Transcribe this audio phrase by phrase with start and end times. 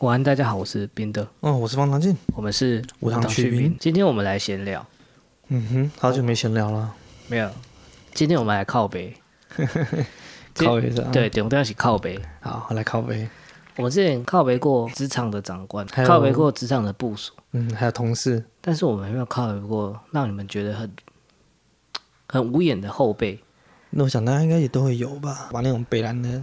[0.00, 1.28] 晚安，大家好，我是宾德。
[1.40, 3.76] 哦，我是方唐进，我们是无糖去冰。
[3.78, 4.86] 今天我们来闲聊。
[5.48, 6.94] 嗯哼，好久没闲聊了。
[7.28, 7.50] 没有，
[8.14, 9.14] 今天我们来靠北。
[10.56, 11.10] 靠背是吧？
[11.12, 12.18] 对，我们都要一起靠北。
[12.40, 13.28] 好，来靠北。
[13.76, 18.42] 我们之前靠北过职场的长官，靠北过职场的部署，嗯，还有同事。
[18.62, 20.90] 但是我们没有靠北过让你们觉得很
[22.26, 23.38] 很无眼的后辈。
[23.90, 25.50] 那我想大家应该也都会有吧？
[25.52, 26.42] 把那种北兰的，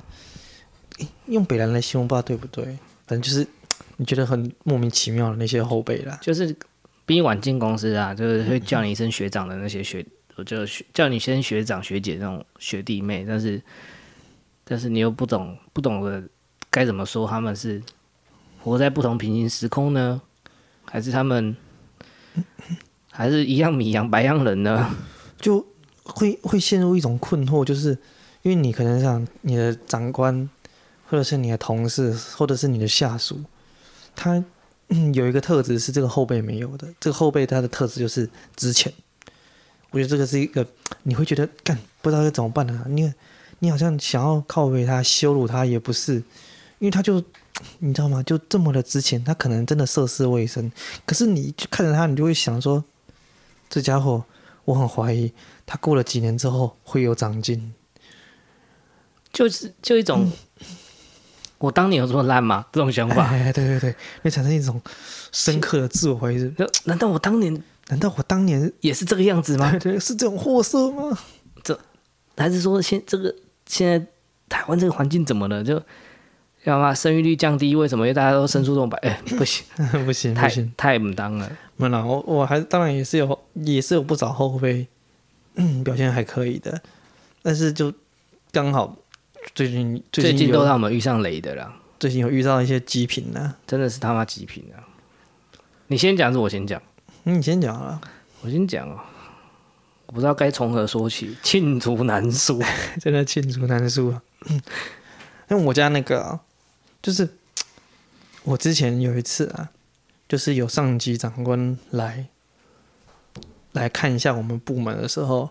[1.25, 2.77] 用北兰来形容，不知道对不对？
[3.07, 3.47] 反正就是
[3.95, 6.53] 你觉得很莫名其妙的那些后辈啦，就是
[7.05, 10.57] 比你晚进公司啊，就是会叫你一声学长的那些学，我就
[10.93, 13.61] 叫你一声学长学姐那种学弟妹，但是
[14.65, 16.21] 但是你又不懂不懂得
[16.69, 17.81] 该怎么说，他们是
[18.61, 20.21] 活在不同平行时空呢，
[20.83, 21.55] 还是他们
[23.09, 24.93] 还是一样米养白羊人呢？
[25.39, 25.65] 就
[26.03, 27.91] 会会陷入一种困惑，就是
[28.41, 30.49] 因为你可能想你的长官。
[31.09, 33.41] 或者是你的同事，或者是你的下属，
[34.13, 34.43] 他、
[34.89, 36.93] 嗯、有一个特质是这个后辈没有的。
[36.99, 38.93] 这个后辈他的特质就是值钱。
[39.91, 40.67] 我觉得这个是一个
[41.03, 42.89] 你会觉得干不知道该怎么办呢、啊？
[42.89, 43.13] 你
[43.59, 46.15] 你好像想要靠背他羞辱他也不是，
[46.79, 47.23] 因为他就
[47.79, 48.21] 你知道吗？
[48.23, 50.69] 就这么的值钱，他可能真的涉世未深。
[51.05, 52.83] 可是你看着他，你就会想说，
[53.69, 54.21] 这家伙
[54.65, 55.31] 我很怀疑
[55.65, 57.73] 他过了几年之后会有长进，
[59.31, 60.29] 就是就一种。
[61.59, 62.63] 嗯我当年有这么烂吗？
[62.71, 64.79] 这种想法，哎，对对对，会产生一种
[65.31, 66.53] 深刻的自我怀疑。
[66.83, 67.51] 难道我当年，
[67.87, 69.71] 难道我当年也是这个样子吗？
[69.71, 71.17] 对对，是这种货色吗？
[71.63, 71.79] 这
[72.37, 73.33] 还是说现这个
[73.65, 74.05] 现在
[74.47, 75.63] 台湾这个环境怎么了？
[75.63, 75.81] 就
[76.65, 78.05] 要嘛生育率降低，为什么？
[78.05, 79.65] 因为大家都生出这种白，哎， 不行
[80.05, 81.51] 不行，太不行，太不当了。
[81.77, 84.87] 没有，我我还当然也是有，也是有不少后辈，
[85.55, 86.79] 嗯，表现还可以的，
[87.41, 87.91] 但是就
[88.51, 88.95] 刚好。
[89.55, 91.73] 最近最近都让我们遇上雷的了。
[91.99, 94.85] 最近有遇到一些极品呢，真的是他妈极品啊！
[95.87, 96.79] 你先讲还是我先讲？
[97.23, 97.99] 你先讲啊，
[98.41, 98.99] 我先讲哦。
[100.05, 102.61] 我不知道该从何说起，罄竹难书，
[103.01, 104.21] 真的罄竹难书啊。
[105.49, 106.39] 因为我家那个啊，
[107.01, 107.27] 就是
[108.43, 109.71] 我之前有一次啊，
[110.29, 112.27] 就是有上级长官来
[113.71, 115.49] 来看一下我们部门的时候。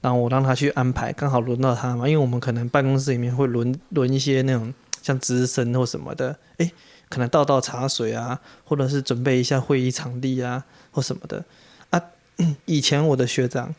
[0.00, 4.72] 然后我让他去安排，刚好轮到他嘛，因为我们可能办公室里面会轮轮一些那种
[5.02, 6.70] 像资深或什么的，诶，
[7.08, 11.44] 可能倒倒茶水啊，或者是准备一下会议场地啊或什么的
[11.90, 12.00] 啊。
[12.66, 13.74] 以前我的学长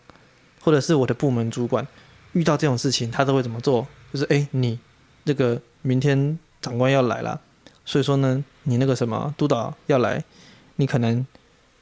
[0.62, 1.88] 或者是我的部门主管
[2.34, 3.88] 遇到这种事情，他都会怎么做？
[4.12, 4.78] 就是诶，你
[5.24, 7.40] 这个明天长官要来了，
[7.86, 10.22] 所以说呢，你那个什么督导要来，
[10.76, 11.26] 你可能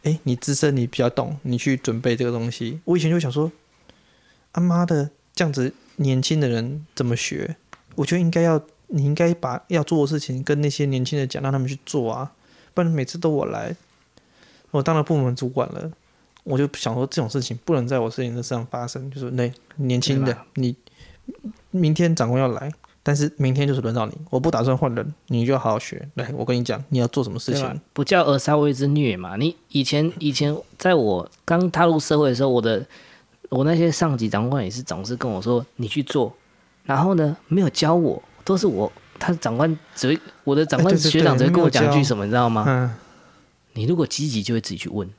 [0.03, 2.79] 诶，你资深你比较懂，你去准备这个东西。
[2.85, 3.51] 我以前就想说。
[4.57, 7.57] 他妈的，这样子年轻的人怎么学？
[7.93, 12.31] 我觉得应该要，你应该把要做的事情跟那些年轻人讲，让他们去做啊，
[12.73, 13.75] 不然每次都我来。
[14.71, 15.91] 我当了部门主管了，
[16.43, 20.75] 我就想说这种事情不能在我事情的身上发生，就是那年轻的你，
[21.69, 22.71] 明天长官要来，
[23.03, 26.09] 但是明天就是轮到你，我不打算换人，你就要好好学。
[26.15, 27.79] 来，我跟你讲，你要做什么事情？
[27.93, 29.35] 不叫儿少为之虐嘛。
[29.35, 32.83] 你以前以前在我刚踏入社会的时候，我的。
[33.49, 36.35] 我那些上级长官也是总是跟我说，你去做，
[36.83, 42.65] 然后呢，没有教我，都是我他长官只会我的长官学长只会跟我讲一句什么，你知道吗？
[42.67, 42.93] 嗯，
[43.73, 45.09] 你如果积极就会自己去问。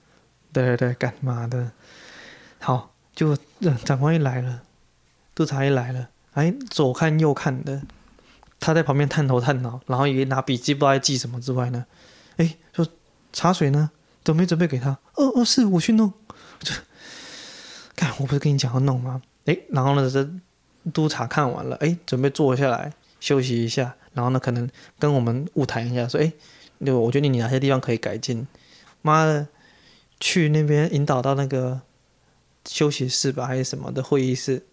[0.52, 1.70] 对对对，干嘛的？
[2.58, 3.36] 好，就
[3.84, 4.62] 长官一来了，
[5.34, 7.82] 督察一来了，哎，左看右看的，
[8.58, 11.86] 他在旁边探头探脑，然后也拿笔记不知道在记什么之外呢，
[12.36, 12.86] 哎，说
[13.32, 13.90] 茶水呢，
[14.22, 14.90] 都没准备给他。
[15.14, 16.12] 哦哦，是我去弄。
[18.18, 19.22] 我不是跟你讲要弄吗？
[19.46, 20.28] 诶，然后呢，这
[20.92, 26.32] 督察看完了，诶，准备坐下来休息一下，然后呢，可能跟我们晤谈一下，说，诶，
[26.78, 28.46] 那我觉得你哪些地方可以改进。
[29.02, 29.48] 妈的，
[30.20, 31.80] 去那边引导到那个
[32.66, 34.64] 休息室吧，还是什么的会议室，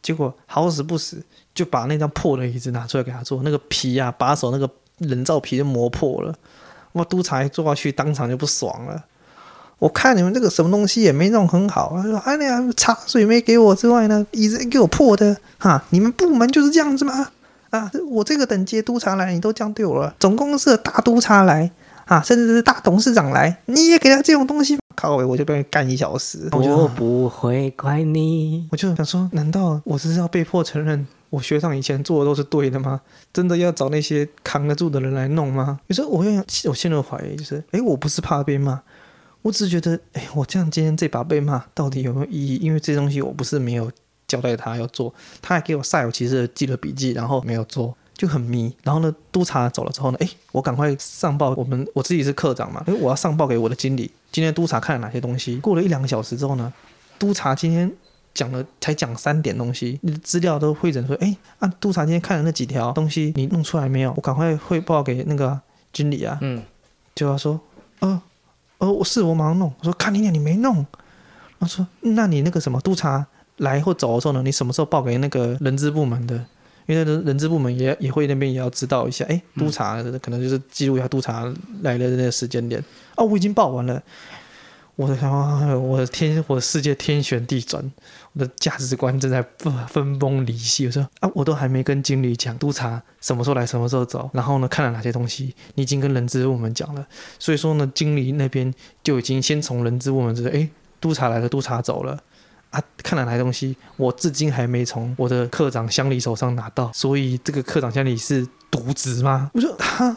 [0.00, 1.24] 结果好死不死
[1.54, 6.34] 就把那张破的椅子拿出来给他坐，那个皮、啊，把手那个人造皮就磨破了。
[6.92, 9.04] 哇，督察一坐下去，当场就不爽了。
[9.82, 15.82] 我看你们这个什么东西也没弄很好，他说：“哎呀，茶水没给我之外呢，椅子给我破的，哈！
[15.90, 17.30] 你们部门就是这样子吗？
[17.70, 20.14] 啊，我这个等级督察来，你都这样对我了。
[20.20, 21.68] 总公司的大督察来，
[22.04, 26.48] 啊，甚至是大董事长来，你也给他这种东西，靠北，我就被干一小时。
[26.52, 28.68] 我，我不会怪你。
[28.70, 33.00] 我就想说，难道我是要被迫承认我学长以前做的都是对的吗？
[33.32, 35.80] 真的要找那些扛得住的人来弄吗？
[35.88, 38.80] 有时候我会我陷入怀疑，就是，哎，我不是怕被骂。
[39.42, 42.56] 我只是觉得，哎，我这样今天这把被骂到底有没有意义？
[42.56, 43.90] 因为这东西我不是没有
[44.26, 48.74] 交代他要做，他还给我煞有其事的记了笔记，然后没有做，就很迷。
[48.82, 55.56] 然后呢，督察走了之后呢，哎，我赶快上报我们我自己是科长嘛，因为我要上报给我的经理，今天督察看了哪些东西。
[55.56, 56.72] 过了一两个小时之后呢，
[57.18, 57.92] 督察今天
[58.32, 64.12] 讲了才讲三点东西，你的资料都汇整说，哎，啊，督察今天看了那几条东西，你弄出来没有？
[64.16, 65.60] 我赶快汇报给那个
[65.92, 66.62] 经理啊，嗯，
[67.14, 67.60] 就要说，
[67.98, 68.22] 呃，
[68.82, 69.72] 呃，我是我马上弄。
[69.78, 70.84] 我说看你娘你没弄，
[71.60, 73.24] 他说那你那个什么督察
[73.58, 76.34] 来或走的时候呢，你什么时候报给那个人资部门的？
[76.86, 81.44] 因为人人资部门也也会那边也要知道一下，哎，督察可能就是记录一下督察
[81.82, 82.82] 来的那个时间点。
[83.14, 84.02] 哦，我已经报完了。
[84.96, 87.88] 我的我的天，我的世界天旋地转，
[88.34, 90.86] 我的价值观正在分分崩离析。
[90.86, 97.06] 我说啊，我都还没跟经理讲，督察什么时候来，什么时候走，然后呢，看了哪些东西，你已经跟人资部门讲了。
[97.38, 100.68] 所以说呢，经理那边就已经先从人资部门知道，哎，
[101.00, 102.18] 督察来了，督察走了。
[102.70, 106.90] 啊，看了哪些东西，我至今还没从我的课长乡里手上拿到。
[106.94, 109.50] 所以这个课长乡里是渎职吗？
[109.52, 110.16] 我说哈，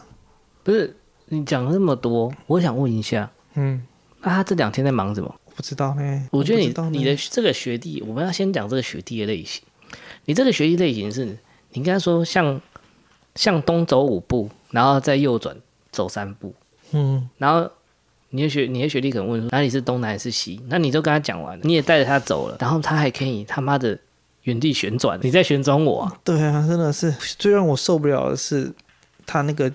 [0.63, 0.95] 不是，
[1.25, 3.85] 你讲了那么多，我想问一下，嗯。
[4.21, 5.35] 那、啊、他这两天在忙什么？
[5.55, 6.27] 我不知道呢。
[6.31, 9.63] 我觉得你你的这个学弟，我们要先讲这个学弟的类型。
[10.25, 11.37] 你这个学弟类型是，你
[11.73, 12.59] 应该说向
[13.35, 15.55] 向东走五步，然后再右转
[15.91, 16.53] 走三步。
[16.91, 17.29] 嗯。
[17.37, 17.69] 然后
[18.31, 20.59] 你的学你的学弟可能问说哪里是东，南还是西？
[20.67, 23.97] 那你都跟他讲完了，你也带着他走了，然后他还可以他妈的
[24.43, 26.19] 原地旋转，你在旋转我、啊？
[26.23, 28.73] 对啊，真的是最让我受不了的是
[29.25, 29.71] 他那个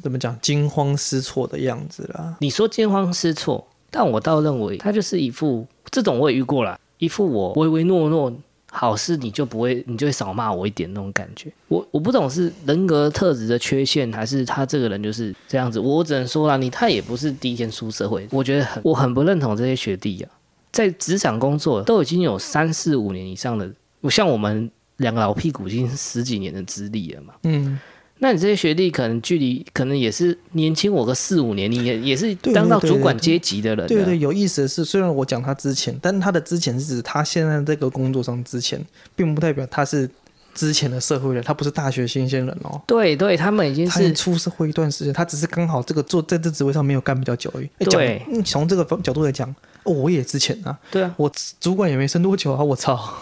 [0.00, 2.36] 怎么讲惊慌失措的样子啦。
[2.38, 3.66] 你说惊慌失措？
[3.96, 8.32] 但我倒认为他就是一副这种我也遇过了，一副我唯唯诺诺，
[8.72, 11.48] 好事你就不会，你就会少骂我一点那种感觉。
[11.68, 15.78] 我我不懂是人格特质的缺陷，还是他这个人就是这样子。
[15.78, 20.28] 我只能说啦，你他也不是第一天出社会，我觉得很我很不认同这些学弟啊，
[20.72, 23.72] 在职场工作都已经有三四五年以上的，
[24.10, 27.78] 像我们两个老屁股已经十几年的资历了嘛，嗯。
[28.18, 33.86] 那你这些学弟可能距离可能也是年轻我个四五年，你也也是当到主管阶级的人。
[33.86, 38.80] 对对，对，对，有意思的是，虽然我讲他之前，但他的之前是指他现在这个工作上之前，
[39.16, 40.08] 并不代表他是
[40.54, 42.80] 之前的社会人，他不是大学新鲜人哦。
[42.86, 47.68] 对对，他们已经是出社会一段时间，他只是刚好这个做在这职位上没有干比较久而已。
[47.84, 49.52] 对，从这个角度来讲，
[49.82, 53.18] 哦，我也之前啊，对啊，我主管也没升多久啊，我操。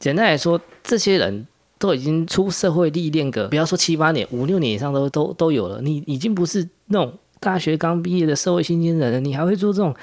[0.00, 1.46] 简单来说，这些人。
[1.78, 5.80] 都已经出社会历练个，不要说七八年，五六年以上都都都有了。
[5.82, 9.94] 你已经不是那种大学刚毕业的社会新鲜人了，你还会做这种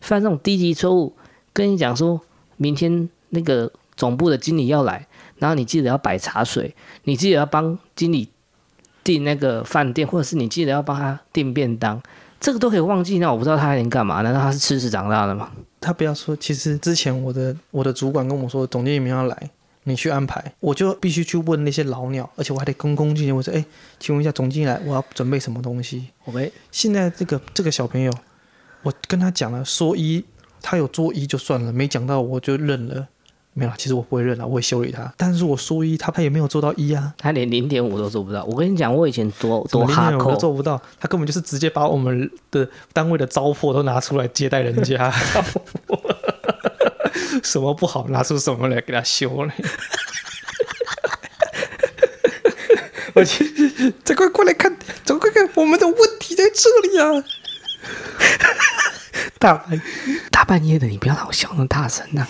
[0.00, 1.14] 犯这种低级错误？
[1.52, 2.20] 跟你讲说，
[2.56, 5.06] 明天那个总部的经理要来，
[5.38, 6.74] 然后你记得要摆茶水，
[7.04, 8.28] 你记得要帮经理
[9.02, 12.00] 订那个饭店，或者是你记得要帮他订便当，
[12.38, 13.18] 这个都可以忘记。
[13.18, 14.20] 那我不知道他还能干嘛？
[14.22, 15.50] 难道他是吃屎长大的吗？
[15.80, 19.50] 他不要说，其实之前我的我的主管跟我说，总经理明天要来。
[19.90, 23.36] 你去安排，我就必须去问那些老鸟，而且我还得恭恭敬敬。
[23.36, 23.64] 我说：“哎，
[23.98, 28.12] 请问一下总经理来，我要准备什么东西？”OK，现在这个这个小朋友，
[28.82, 30.24] 我跟他讲了，说一，
[30.62, 33.08] 他有做一就算了，没讲到我就认了。
[33.52, 35.12] 没有，其实我不会认了，我会修理他。
[35.16, 38.44] 但是我说一，他他也没有做到一啊，他连零点五都做不到。
[38.44, 45.12] 我跟你讲，我以前多多哈扣都做不到，他根本就是直接把我们的单位的糟粕都拿出来接待人家。
[47.42, 49.52] 什么不好，拿出什么来给他修呢？
[53.14, 53.44] 我去，
[54.04, 57.24] 再快过来看，走快看，我们的问题在这里啊！
[59.38, 59.82] 大半
[60.30, 62.26] 大半夜的，你不要老笑那么大声呐、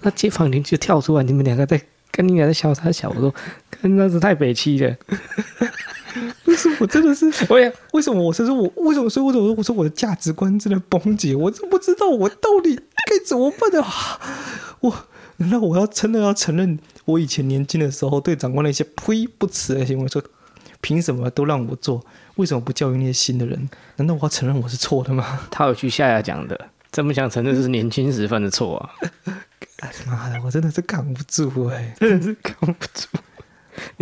[0.00, 3.08] 那街坊邻居跳出来，你们两个在跟你俩在笑啥笑？
[3.10, 3.32] 我说，
[3.70, 4.96] 看那是太北七了。
[6.46, 7.30] 为什么我真的是？
[7.48, 11.34] 我也为什么我是说我为什么所以为什么我说我的价值观真的崩解？
[11.34, 13.84] 我真不知道我到底该怎么办的。
[14.80, 15.06] 我
[15.38, 20.08] 难道我要真的要承认我以前年轻的时候对长官那些呸不耻的行为？
[20.08, 20.22] 说
[20.80, 22.04] 凭什么都让我做？
[22.36, 23.68] 为什么不教育那些新的人？
[23.96, 25.40] 难道我要承认我是错的吗？
[25.50, 28.90] 他有去下下讲的，真不想承认这是年轻时犯的错啊！
[30.06, 33.08] 妈的，我真的是扛不住哎，真的是扛不住。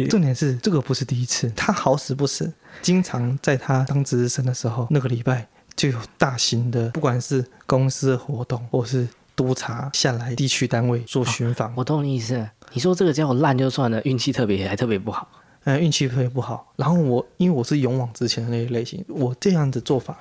[0.09, 5.47] 重点是这个不是第一次，他好死不死，经常在他当值日生的时候，那个礼拜
[5.77, 9.07] 就有大型的，不管是公司活动或是
[9.37, 11.71] 督察下来地区单位做巡访。
[11.71, 15.29] 哦，我懂你意思，你说这个家伙烂就算了，运气特别还特别不好，
[15.65, 16.73] 嗯，运气特别不好。
[16.77, 20.19] 然后我因为我是勇往直前的那一类型，我这样的做法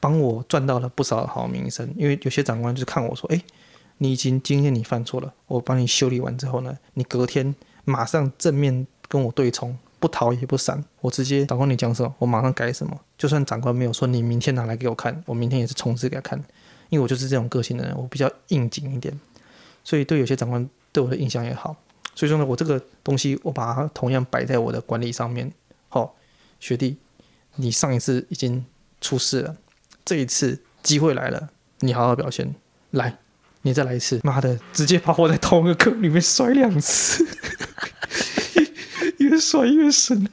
[0.00, 1.86] 帮我赚到了不少好名声。
[1.96, 3.42] 因为有些长官就是看我说，哎，
[3.98, 7.54] 你已经今天你犯错了，我帮你修理完之后呢，你隔天。
[7.88, 13.00] 马上正面跟我对冲，不逃也不闪，我直接长官你讲什么，我马上改什么。
[13.16, 16.38] 就算长官没有说你明天拿来给我看，我明天也是冲刺给他看，
[16.90, 19.18] 因为我就是这种个性的人，我比较应景一点，
[19.82, 21.74] 所以对有些长官对我的印象也好。
[22.14, 25.50] 所以说呢，我这个东西我把它同样摆在我的管理上面，
[25.88, 26.10] 好、哦，
[26.60, 26.98] 学弟，
[27.56, 28.64] 你上一次已经
[29.00, 29.56] 出事了，
[30.04, 31.48] 这一次机会来了，
[31.80, 32.54] 你好好表现，
[32.90, 33.18] 来，
[33.62, 37.26] 你再来一次，妈的，直接把我在同一个坑里面摔两次，
[39.18, 40.28] 越摔越深。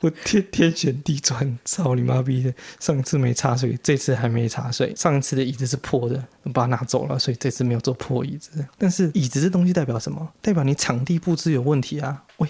[0.00, 2.54] 我天天旋地转，操你妈逼的！
[2.78, 4.94] 上次没插水，这次还没插水。
[4.94, 8.64] 上次的椅子是破的，我把它拿走了，所以这次没有做破椅子。
[8.78, 10.32] 但是椅子这东西代表什么？
[10.40, 12.22] 代表你场地布置有问题啊！
[12.36, 12.48] 喂，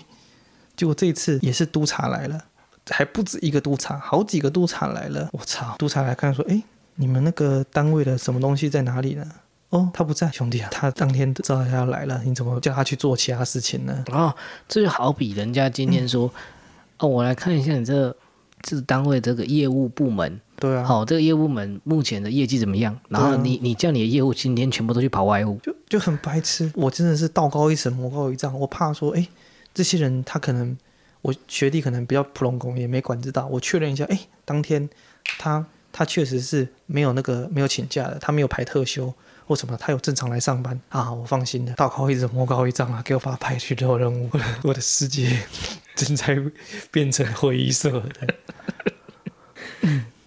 [0.77, 2.45] 结果这次也是督察来了，
[2.91, 5.31] 还不止一个督察，好几个督察来了。
[5.33, 5.77] 我操！
[5.79, 6.63] 督察来看说，哎，
[6.97, 9.25] 你们那个单位的什么东西在哪里呢？
[9.76, 14.04] 哦，他不在，兄弟啊，他当天知道他要来了，你怎么叫他去做其他事情呢？
[14.12, 14.35] 哦，
[14.66, 16.26] 这就好比人家今天说。
[16.26, 16.40] 嗯
[16.99, 18.16] 哦，我来看一下你这、
[18.62, 22.99] 这单位这个业务部门，对啊，好，这个业务部门目前的业绩怎么样？
[23.11, 26.73] 然后你、啊、你叫你的业务今天全部都去跑外务，就就很白痴。
[26.75, 28.59] 我真的是道高一尺，魔高一丈。
[28.59, 29.28] 我怕说，哎，
[29.75, 30.75] 这些人他可能
[31.21, 33.47] 我学弟可能比较普通工，也没管知道。
[33.47, 34.88] 我确认一下，哎，当天
[35.38, 39.12] 他他确实是没有那个没有请假的，他没有排特休
[39.47, 41.73] 或什么，他有正常来上班啊，我放心的。
[41.75, 44.29] 道高一尺，魔高一丈啊，给我把他派去做任务，
[44.65, 45.41] 我的世界。
[45.95, 46.37] 正在
[46.91, 48.35] 变成灰色的，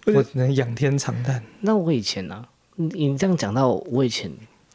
[0.12, 1.40] 我只能仰天长叹。
[1.60, 2.48] 那我以前呢、啊？
[2.74, 4.28] 你你这样讲到，我以前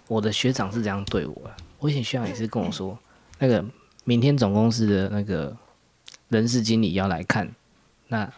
[0.08, 1.52] 我的学长是这样对我的。
[1.80, 2.98] 我以前学长也是跟我说，
[3.40, 3.66] 那个
[4.06, 5.54] 明天总公司的那个
[6.30, 7.52] 人事经理要来看，
[8.08, 8.32] 那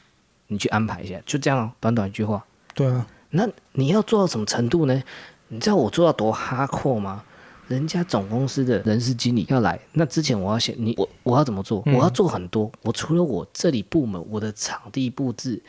[0.48, 2.44] 你去安排一下，就这样、哦，短短一句话。
[2.74, 3.06] 对啊。
[3.30, 5.04] 那你要做到什么程度呢？
[5.50, 7.24] 你知道我做到多哈扣吗？
[7.68, 11.84] 人家总公司的人事经理要来，那之前我要先你我我要怎么做？
[11.88, 12.72] 我要做很多。
[12.82, 15.62] 我除了我这里部门，我的场地布置，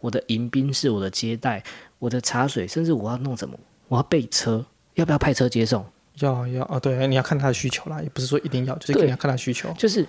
[0.00, 1.64] 我的迎宾室，我的接待，
[1.98, 3.58] 我的茶水，甚至我要弄什么？
[3.88, 5.82] 我要备车，要不要派车接送？
[6.20, 9.72] 要要啊，对，你要看他的需求啦，也不是说一定要，就是你要看他的需求。
[9.78, 10.06] 就是，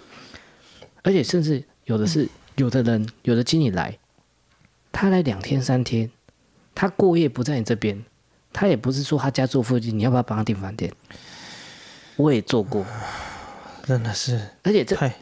[1.04, 3.98] 而且甚至有的是有的人，有的经理来，
[4.92, 6.12] 他来两天三天，
[6.76, 8.04] 他过夜不在你这边，
[8.58, 10.92] 他也不是说他家住附近，你要不要帮他订饭店？
[12.16, 12.84] 我也做过，
[13.84, 15.14] 真的是，而且这派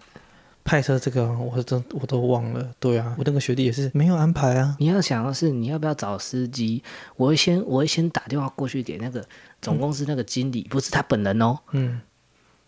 [0.63, 2.71] 派车这个，我真我都忘了。
[2.79, 4.77] 对啊，我那个学弟也是没有安排啊。
[4.79, 6.81] 你要想的是，你要不要找司机？
[7.17, 9.21] 我会先我会先打电话过去给那个
[9.61, 11.59] 总公司那个经理，嗯、不是他本人哦。
[11.71, 11.99] 嗯。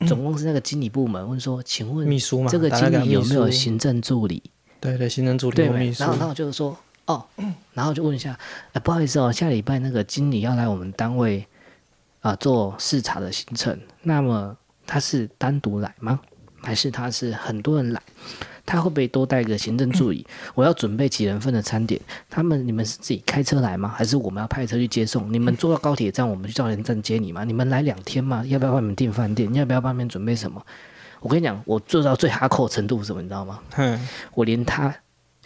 [0.06, 4.44] 总公司那个经理部门问说：“请问秘书吗，这个经理有没有行政助理？”
[4.80, 6.04] 对对，行政助理对秘书。
[6.04, 6.78] 然后然后就是说
[7.08, 7.26] ：“哦，
[7.74, 8.38] 然后就问一下，
[8.72, 11.46] 哎，不好意思哦，下礼拜那个经理要来我们单位。”
[12.22, 16.20] 啊，做视察的行程，那么他是单独来吗？
[16.62, 18.02] 还是他是很多人来？
[18.66, 20.26] 他会不会多带个行政助理？
[20.54, 22.02] 我要准备几人份的餐点？
[22.30, 23.94] 他们你们是自己开车来吗？
[23.96, 25.32] 还是我们要派车去接送？
[25.32, 27.46] 你们坐到高铁站，我们去兆联站接你吗？
[27.46, 28.44] 你们来两天吗？
[28.48, 29.54] 要不要帮你们订饭店？
[29.54, 30.62] 要不要帮你们准备什么？
[31.22, 33.22] 我跟你讲，我做到最哈扣程度是什么？
[33.22, 33.60] 你知道吗？
[33.78, 34.94] 嗯，我连他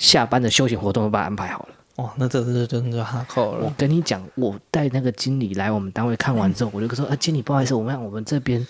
[0.01, 1.75] 下班的休闲活动都把它安排好了。
[1.97, 3.65] 哦，那这是真的哈扣了。
[3.65, 8.65] 我跟你讲，我带那个经理来我们单位看完之后，嗯、我就说：“啊，经理，不好意思，我们我们这边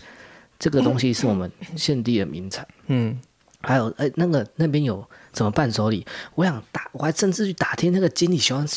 [0.59, 2.67] 这个东西是我们现地的名产。
[2.87, 3.17] 嗯，
[3.61, 6.05] 还有，哎，那个那边有什么伴手礼？
[6.35, 8.67] 我想打，我还甚至去打听那个经理喜欢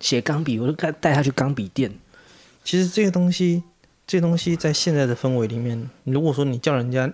[0.00, 1.92] 写钢笔，我就带带他去钢笔店。
[2.64, 3.62] 其实这个东西，
[4.06, 7.12] 这些东西在现在的氛围里面，如果说你叫人家，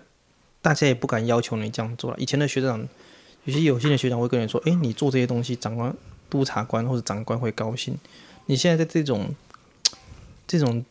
[0.62, 2.16] 大家也不敢要求你这样做了。
[2.18, 2.86] 以前的学长，
[3.44, 5.94] 有些有心的学长会跟你说：“哎，你做这些东西，长官。”
[6.30, 7.96] 督察官或者长官会高兴。
[8.46, 9.32] 你现在在这种
[10.48, 10.84] 这种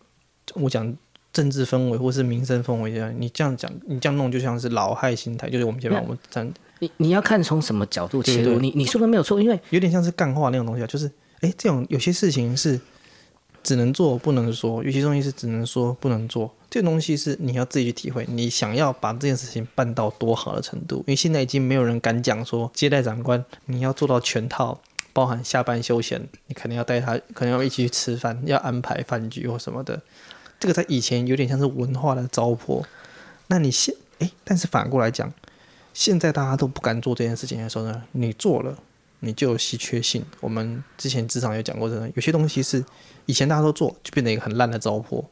[0.53, 0.95] 我讲
[1.33, 5.49] 政治氛围或是民生氛围下，你这样讲，你这样弄，就像是老害心态。
[5.49, 8.57] 就是我们前面我们讲，你你要看从什么角度切入。
[8.59, 10.87] 你你说的没有错，因为有点像是干话那种东西啊。
[10.87, 12.79] 就是哎，这种有些事情是
[13.63, 16.53] 只能做不能说，有些东西是只能说不能做。
[16.69, 18.25] 这个东西是你要自己去体会。
[18.29, 20.97] 你想要把这件事情办到多好的程度？
[20.97, 24.79] 因为现在已经没有人敢讲说接待长官你要做到全套。
[25.15, 30.01] 包含下班休闲，你肯定要带他，可能要一起去吃饭，要安排饭局或什么的。
[30.59, 32.83] 这个在以前有点像是文化的糟粕。
[33.45, 35.31] 那你现诶，但是反过来讲，
[35.93, 38.75] 现在大家都不敢做这件事情的时候呢，你做了，
[39.23, 40.23] 你就有稀缺性。
[40.39, 42.83] 我们之前职场有讲过，真的有些东西是
[43.25, 45.25] 以前大家都做，就变成一个很烂的糟粕。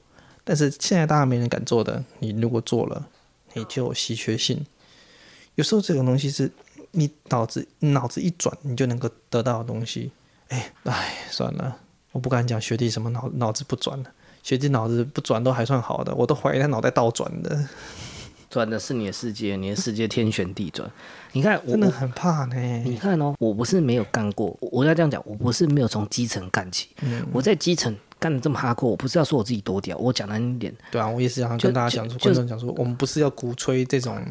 [0.43, 3.07] 但是现在大家没人敢做的，你如果做了，
[3.53, 4.65] 你就有稀缺性。
[5.55, 6.51] 有时候这种东西是。
[6.93, 10.11] 你脑子脑子一转，你就能够得到的东西。
[10.49, 11.77] 哎哎，算了，
[12.11, 14.11] 我不敢讲学弟什么脑脑子不转了，
[14.43, 17.65] 学弟脑子不转都还算好的，我都怀疑他脑袋倒转的。
[18.51, 20.87] 转的是你的世界，你的世界天旋地转。
[21.33, 22.55] 你看，我真的很怕呢。
[22.85, 26.89] 你看哦，我不是没有干过，我要这样讲，我不是没有从基层干起。
[27.01, 30.75] 嗯，我在基层干的这么哈扣，我不是要说我自己多屌，我讲难听点。
[30.91, 34.21] 对啊，我也是想跟大家讲说，观众讲说，我们不是要鼓吹这种。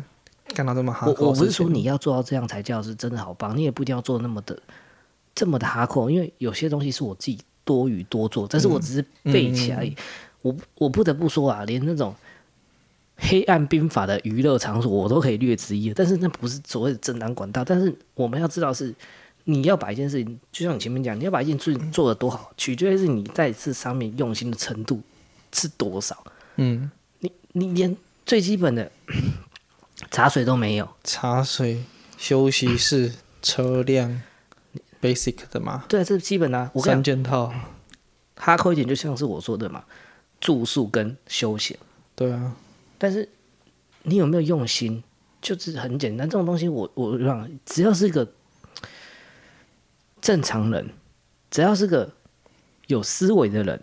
[0.53, 1.07] 干到这么哈。
[1.07, 4.61] 我我不是说你要做到这样才叫是真的好棒，你也不一定要做那么的
[5.33, 9.91] 这么的哈扣，因为有些东西是我自己多余多做，但是我只是背起来而已。
[9.91, 9.97] 嗯嗯、
[10.43, 12.13] 我我不得不说啊，连那种
[13.21, 17.65] 黑暗兵法的娱乐场所我都可以略知一二，但是那不是所谓的正当管道。
[17.65, 18.95] 但是我们要知道是。
[19.45, 25.01] 你要把一件事情，就像你前面讲，你要把一件事情做得多好，取决于是你在这上面用心的程度
[25.51, 26.15] 是多少。
[26.57, 26.89] 嗯，
[27.21, 27.97] 你你连
[28.27, 28.93] 最基本的
[30.11, 31.83] 茶水都没有，茶水、
[32.19, 34.21] 休息室、车辆
[35.01, 35.85] ，basic 的嘛？
[35.89, 36.71] 对啊，这是基本的啊。
[36.75, 37.53] 我三件套，
[38.37, 39.83] 哈扣一点，就像是我说的嘛，
[40.39, 41.77] 住宿跟休闲。
[42.15, 42.55] 对啊，
[43.01, 43.29] 但是
[44.05, 45.03] 你有没有用心？
[45.43, 48.33] 就是很简单，这种东西我我让只要是一个。
[50.23, 50.91] 正常人，
[51.51, 52.13] 只要是个
[52.89, 53.83] 有思维的人，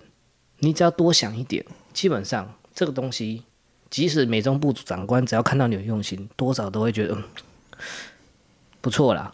[0.59, 3.41] 你只要多想一点，基本上这个东西，
[3.89, 7.17] 即使美中部长官只要看到你有用心，多少都会觉得，
[8.81, 9.31] 不错啦。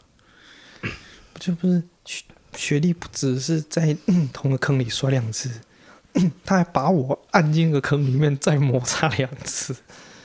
[1.37, 2.23] 就不是学
[2.55, 5.59] 学历不只是在、嗯、同个坑里摔两次，
[6.45, 9.75] 他还把我按进个坑里面再摩擦两次，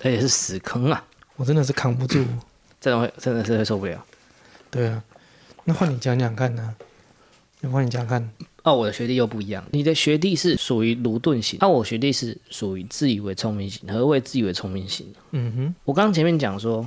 [0.00, 1.04] 而且是死坑啊！
[1.36, 2.24] 我真的是扛不住，
[2.80, 4.04] 这种会真的是会受不了。
[4.70, 5.02] 对啊。
[5.64, 6.74] 那换你讲讲看呢？
[7.60, 8.30] 那换你讲看。
[8.64, 9.64] 哦，我的学弟又不一样。
[9.70, 13.90] 你的学弟是属于卢顿型，那、啊、我学弟是属于自以为聪明型。
[13.90, 15.10] 何谓自以为聪明型？
[15.30, 15.74] 嗯哼。
[15.84, 16.86] 我刚刚前面讲说，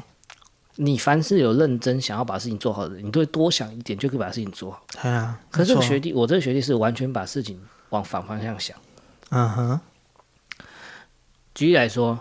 [0.76, 4.84] 你凡是有认真想要把事情做好的人，你都会多想一点，就可以把事情做好。
[5.02, 5.40] 对啊。
[5.50, 8.78] 可是这个学弟，我这个学弟是完全把事情往反方向想。
[9.32, 9.80] 嗯哼。
[11.54, 12.20] 举例来说，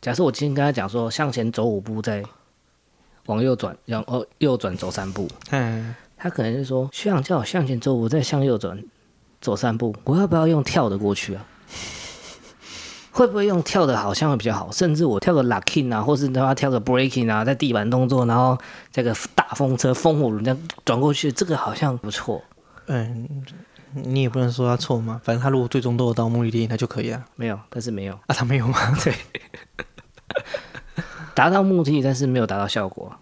[0.00, 2.22] 假设我今天跟他讲说，向前走五步，再。
[3.26, 5.26] 往右转，然后右转走三步。
[5.48, 8.78] 嗯，他可能是说，学长叫我向前走，五步再向右转
[9.40, 9.96] 走三步。
[10.04, 11.46] 我要不要用跳的过去啊？
[13.12, 14.70] 会不会用跳的好像会比较好？
[14.70, 18.58] 甚至我跳个 locking 啊，或是他妈跳个 breaking 啊，在地板动作，然后
[18.92, 22.42] 这个大风车、风火轮这样转过去，这个好像不错。
[22.88, 23.26] 嗯，
[23.94, 25.20] 你也不能说他错嘛。
[25.24, 27.24] 反正他如果最终都有到目的地，那就可以啊。
[27.36, 28.78] 没有，但是没有啊，他没有吗？
[29.02, 29.14] 对。
[31.34, 33.12] 达到目的，但是没有达到效果，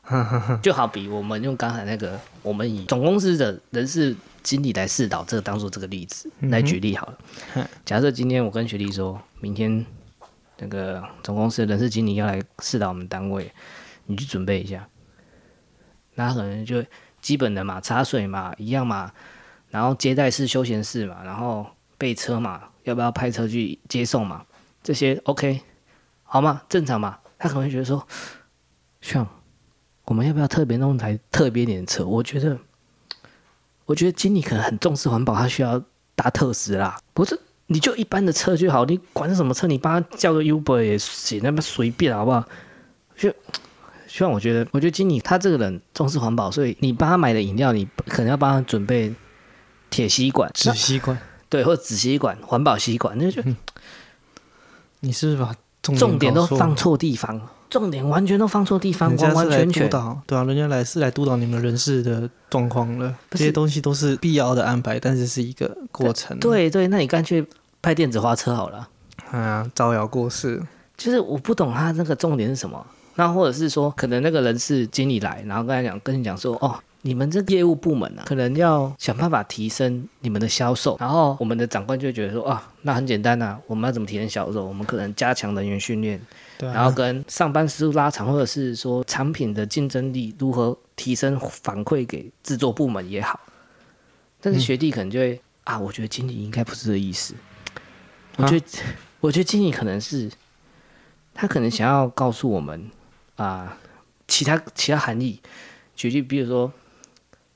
[0.62, 7.68] 就好比我们用刚才那个，我们以总公司的人事经理来试导，这个当做这个例子来举例好了。
[7.84, 9.84] 假设今天我跟学弟说，明天
[10.58, 13.52] 那个总公司的人事经理要来试导我们单位，
[14.06, 14.88] 你去准备一下。
[16.14, 16.82] 那可能就
[17.20, 19.12] 基本的嘛，茶水嘛，一样嘛，
[19.72, 24.44] 然后接待室、休闲室嘛，然后备车嘛，要不要派车去接送嘛？
[24.82, 25.62] 这些 OK
[26.24, 26.60] 好吗？
[26.68, 27.18] 正常嘛？
[27.38, 28.06] 他可能会觉得说，
[29.00, 29.26] 像
[30.04, 32.04] 我们要不要特别弄台特别点的车？
[32.04, 32.58] 我觉得，
[33.86, 35.82] 我觉得经理可能很重视环保，他需要
[36.14, 36.94] 搭特斯拉。
[37.14, 42.44] 不是，你就一般的车就好，你管什么车，你帮他叫个 Uber 也行，那么随便好不好？
[43.16, 43.32] 就，
[44.06, 49.14] 像我觉得，我觉得经理他这个人重视环保，所以你帮他买的饮料，你可能要帮他准备
[49.92, 51.16] 铁吸管、纸吸管，
[51.48, 53.56] 对，或者纸吸管、环保吸管，那就、嗯、
[54.98, 55.54] 你是不是把？
[55.82, 59.90] 重点，重点都放错地方，重点完全都放错地方，完完全全。
[59.90, 66.38] 对啊，人家来是来督导你们人事的状况了，这些东西都是必要的安排，但是是一个过程。
[66.38, 67.44] 对对，那你干脆
[67.82, 68.88] 派电子花车好了。
[69.32, 70.62] 啊，招摇过市。
[70.96, 76.78] 就是我不懂他那个重点是什么，那或者是说，可能那个人事经理来，然后跟他讲，跟你讲说，哦。
[77.04, 84.64] 你们这业务部门啊，可能要想办法提升你们的销售，然后我们的长官就会觉得说啊，那很简单呐、啊，我们要怎么提升销售？
[84.64, 86.20] 我们可能加强人员训练，
[86.58, 93.40] 对啊、然后跟上班时数拉长，或者是说产品的竞争力如何提升，反馈给制作部门也好。
[94.40, 97.34] 但是学弟可能就会、嗯、啊，我觉得经理应该不是这个意思，
[98.36, 100.30] 我觉得、啊、我觉得经理可能是
[101.34, 102.88] 他可能想要告诉我们
[103.34, 103.76] 啊，
[104.28, 105.40] 其他其他含义，
[105.96, 106.72] 举例比如说。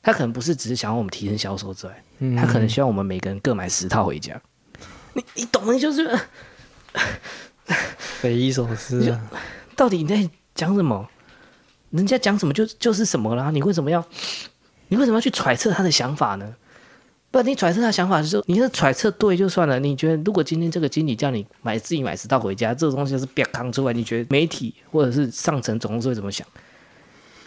[0.06, 4.40] 他可能不是只是想要我们提升销售之外，嗯、他可能希望我们每个人各买十套回家。
[5.14, 6.16] 你你懂的，就是
[7.98, 9.20] 匪夷所思啊！
[9.74, 11.08] 到底你在讲什么？
[11.90, 13.50] 人家讲什么就就是什么啦。
[13.50, 14.04] 你为什么要
[14.86, 16.54] 你为什么要去揣测他的想法呢？
[17.32, 19.80] 不，你揣测他想法就是说，你是揣测对就算了。
[19.80, 26.46] 你觉得如果今天这个经理叫你买自己买十套回家，这个东西是别扛出来，你觉得媒体或者是上层总公司会怎么想？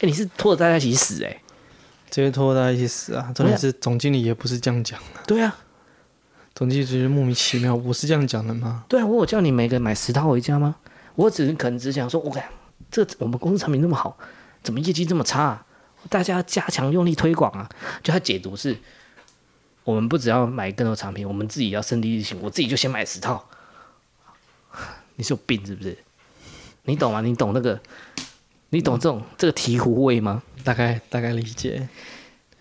[0.00, 1.40] 你是拖着大家一起死哎、欸！
[2.10, 3.32] 直接拖大家一起死啊！
[3.34, 5.20] 重点是总经理也不是这样讲的。
[5.26, 5.56] 对啊，
[6.54, 8.84] 总经理觉得莫名其妙，我是这样讲的吗？
[8.88, 10.76] 对啊，我有叫你每个人买十套回家吗？
[11.14, 12.44] 我只是可能只想说，我看
[12.90, 14.18] 这我们公司产品那么好，
[14.62, 15.66] 怎么业绩这么差啊？
[16.08, 17.68] 大家加强用力推广啊！
[18.02, 18.76] 就他解读是，
[19.84, 23.46] 我们不只要买更多产品，我们自己要身体力行，我自己就先买十套。
[25.16, 25.96] 你是有病是不是？
[26.84, 27.20] 你懂吗？
[27.20, 27.78] 你懂那个
[28.70, 30.42] 你懂这种、嗯、这个醍醐味吗？
[30.64, 31.88] 大概大概理解。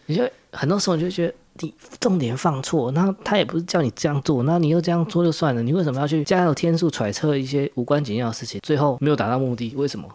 [0.08, 9.74] 你就很多时候你就觉得你重点放错，然后他也不是叫你这样做，那你又这样做就算了，你为什么要去加油天数揣测一些无关紧要的事情，最后没有达到目的？
[9.76, 10.10] 为什么？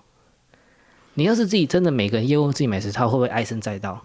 [1.15, 4.03] 你要是自己真的每个人业务自己买十套，会不会唉声载道？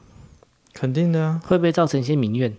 [0.73, 1.41] 肯定的啊。
[1.43, 2.55] 会不会造成一些民怨？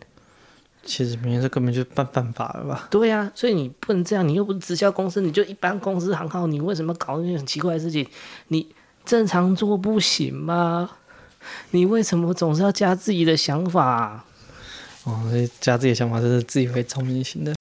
[0.83, 2.89] 其实民怨这根本就办犯法了吧？
[2.91, 8.05] 对呀、啊，所以你不能这样，你又不是直销公司，你就一般公司行号，你为什么搞那些很奇怪的事情？
[8.49, 8.67] 你
[9.11, 10.89] 正常做不行吗？
[11.73, 14.25] 你为什么总是要加自己的想法、啊？
[15.03, 15.21] 哦，
[15.61, 17.53] 加自己的想法是自以为聪明型的。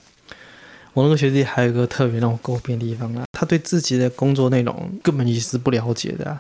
[0.94, 6.40] 我那个学弟还有一个特别让我诟病的地方啊，他对自己的工作内容根本也是不了解的。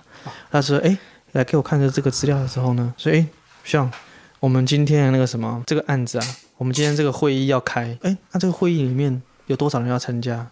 [0.51, 0.95] 他说：“哎，
[1.31, 3.25] 来给我看着这个资料的时候呢，说哎，
[3.63, 3.91] 像
[4.39, 6.25] 我们今天那个什么这个案子啊，
[6.57, 10.51] 我们今天这个会议要开，哎，那这个会议里面有多少人要参加？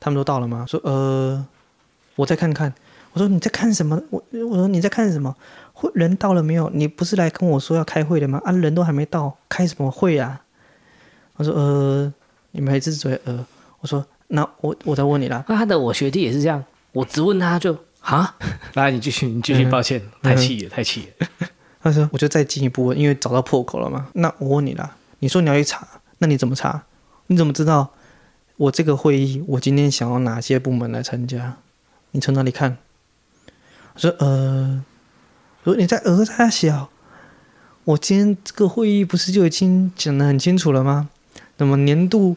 [0.00, 0.64] 他们都到了吗？
[0.66, 1.46] 说呃，
[2.14, 2.72] 我再看看。
[3.12, 4.00] 我说你在看什么？
[4.10, 5.34] 我我说你在看什么？
[5.72, 6.70] 会人到了没有？
[6.70, 8.40] 你不是来跟我说要开会的吗？
[8.44, 10.42] 啊，人都还没到，开什么会啊？
[11.36, 12.12] 我说呃。”
[12.50, 13.46] 你们还是嘴呃，
[13.78, 15.44] 我说那我我再问你啦。
[15.46, 18.34] 那他的我学弟也是这样，我只问他就啊，
[18.72, 21.28] 来你继续你继续，抱歉，太气了太气了。
[21.80, 24.08] 他说我就再进一步问，因为找到破口了嘛。
[24.14, 26.82] 那我问你啦，你说你要去查，那你怎么查？
[27.26, 27.90] 你怎么知道
[28.56, 31.58] 我这个会议我今天想要哪些部门来参加？
[32.12, 32.78] 你从哪里看？
[33.98, 34.80] 我说呃，
[35.64, 36.88] 如果你在讹他小，
[37.82, 41.08] 我今天这个会议不是就已经讲的很清楚了吗？
[41.56, 42.36] 那么年度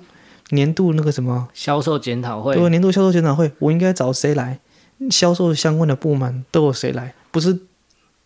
[0.49, 4.59] 年度那个什么销售检讨会，对，年度销售检讨会，我应该找谁来？
[5.11, 7.13] 销售相关的部门都有谁来？
[7.29, 7.59] 不是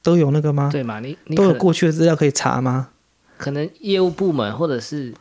[0.02, 0.70] 都有那个吗？
[0.72, 1.02] 对嘛？
[1.02, 2.88] 你，你都有过去的资料可以查吗？
[3.38, 5.14] 可能业务部门或者是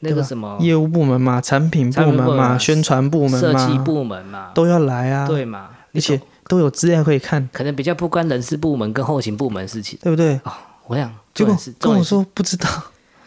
[0.00, 5.70] 那个什么业务部门嘛，产品部门嘛，门嘛宣传部门嘛，设计部门嘛，都要来啊，对嘛？
[5.94, 6.20] 而且
[6.52, 7.48] 都有资料可以看。
[7.50, 10.38] 可能比较不关人事部门跟后勤部门事情，对不对？
[10.44, 10.52] 哦，
[10.86, 12.68] 我想结果跟我说不知道。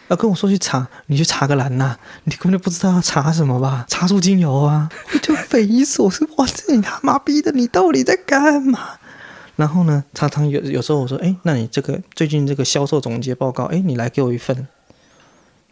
[0.10, 1.98] 要跟我说去查，你去查个蓝呐！
[2.26, 3.84] 你根本就不知道要查什么吧？
[3.90, 4.88] 查出精油啊！
[5.12, 8.80] 我就匪夷所思，哇，这你他妈逼的，你到底在干嘛？
[9.56, 14.68] 然后呢，常常有有时候我说，哎，那你这个最近这个销售总结报告，哎，你来给我一份。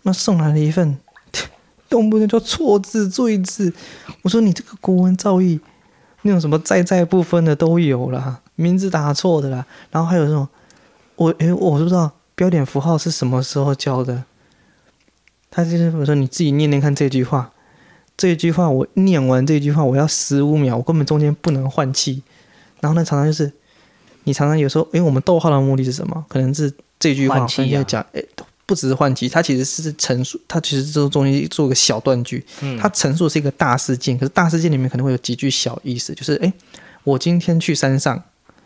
[0.02, 0.98] 那送来了一份，
[1.88, 3.72] 动不动就错字赘字。
[4.24, 5.60] 我说你这个国文造诣，
[6.24, 10.48] 那种什么在在不分的都有啦，名字打错的啦，然后还有这种，
[11.16, 12.12] 我哎，我不知道。
[12.36, 14.24] 标点符号是什么时候教的？
[15.52, 17.52] 他就是我说你自己念念看这句话，
[18.18, 22.24] 这句话我念完这句话我要十五秒，我根本中间不能换气。
[22.82, 23.54] 然后呢，常常就是
[24.24, 26.26] 你常常有时候，因为我们逗号的目的是什么？
[26.28, 28.24] 可能是这句话我跟你讲，哎，
[28.66, 32.46] 不只是换气，它其实是陈述，它其实这种东西做个小断句。
[32.62, 36.52] 嗯，它陈述是一个大事件，可是大事件里面可能会有几句小意思，就是哎，
[37.04, 38.24] 我今天去山上，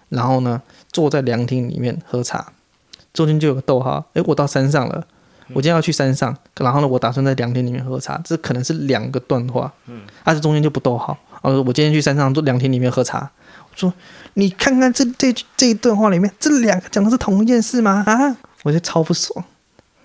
[0.10, 2.54] 然后呢，坐在凉亭里面喝茶。
[3.14, 5.04] 中间就有个逗号，诶，我到山上了，
[5.54, 13.32] 我今天要去山上，然后呢，我打算在凉亭里面喝茶，这可能是两个段话，嗯，它是中间就不逗号，哦，我今天去山上坐凉亭里面喝茶，
[13.64, 13.92] 我说
[14.36, 18.04] 你看看这这这一段话里面，这两个讲的是同一件事吗？
[18.06, 19.44] 啊，我就超不爽，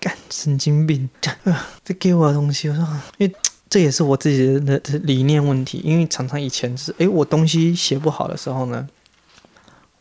[0.03, 1.09] 干神经病，
[1.85, 2.85] 这给我的东西，我说，
[3.17, 3.33] 因为
[3.69, 8.89] 这也是我自己的理念问题，因为常常以前是，诶，我东西写不好的时候呢，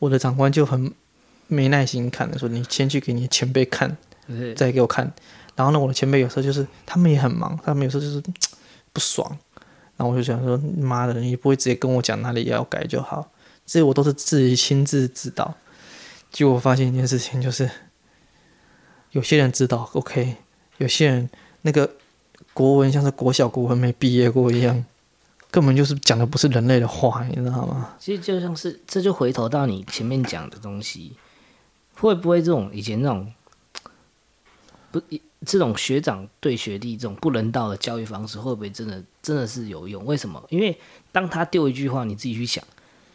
[0.00, 0.92] 我的长官就很。
[1.48, 3.94] 没耐心看的，说你先去给你前辈看，
[4.56, 5.12] 再给我看。
[5.54, 8.22] 然后呢，我的前辈有时候就是他们也很忙，他们有时候就是
[8.94, 9.36] 不爽。
[9.98, 13.30] 然后我就想说，妈的，你不会直接跟我讲哪里要改就好，
[13.66, 15.54] 这些我都是自己亲自指导。
[16.30, 17.68] 结果我发现一件事情，就是
[19.12, 20.36] 有些人知道 OK，
[20.76, 21.30] 有些人
[21.62, 21.90] 那个
[22.52, 24.84] 国文像是国小国文没毕业过一样。
[25.50, 27.94] 根本就是讲的不是人类的话，你知道吗？
[27.98, 31.12] 其实就像是，这就回头到你前面讲的东西，
[31.96, 33.30] 会不会这种以前那种
[34.90, 35.02] 不
[35.44, 40.02] 这种学长对学弟这种不人道的教育方式，会不会真的真的是有用？
[40.06, 40.42] 为什么？
[40.48, 40.74] 因为
[41.12, 42.64] 当他丢一句话，你自己去想，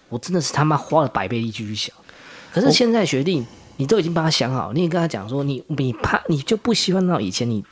[0.07, 1.95] 我真的是他妈花了百倍力气去想。
[2.53, 3.43] 可是现在学弟，
[3.77, 7.63] 你都已经帮他想好，你也跟他讲说，你你怕你就不希望到以前你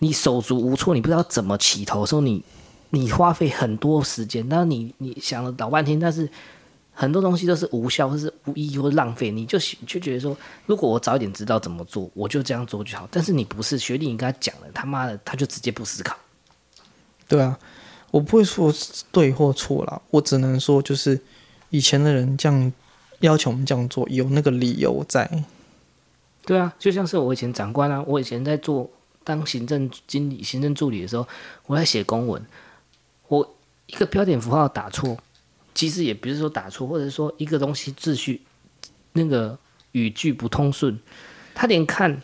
[0.00, 2.42] 你手足无措，你不知道怎么起头，说你。
[2.90, 6.26] 你花费很多时间，但是你你想了老半天，但是
[6.94, 9.30] 很多东西都是无效，或是无意义，或浪费。
[9.30, 13.06] 你就就觉得说，如果我早一点知道怎么做，我就这样做就好。
[13.10, 16.16] 但是你不是学弟，你跟他讲了，他妈的，他就直接不思考。
[17.28, 17.58] 对啊，
[18.10, 18.72] 我不会说
[19.12, 21.20] 对或错啦，我只能说就是
[21.68, 22.72] 以前的人这样
[23.20, 25.28] 要求我们这样做，有那个理由在。
[26.44, 28.90] 对啊，就像是我以前长官啊，我以前在做
[29.22, 31.26] 当行政经理、行政助理的时候，
[31.66, 32.42] 我在写公文。
[33.28, 35.18] 我一个标点符号打错，
[35.74, 38.40] 其实也不是说打错，或者说一个东西秩序
[39.12, 39.58] 那个
[39.92, 40.98] 语句不通顺，
[41.54, 42.22] 他连看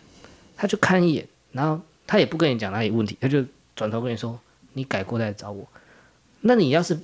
[0.57, 3.45] 他就看一眼，然后他也不跟你讲哪里问题，他就
[3.77, 4.41] 转头跟你说
[4.73, 5.69] 你改过来找我。
[6.41, 6.99] 那你要是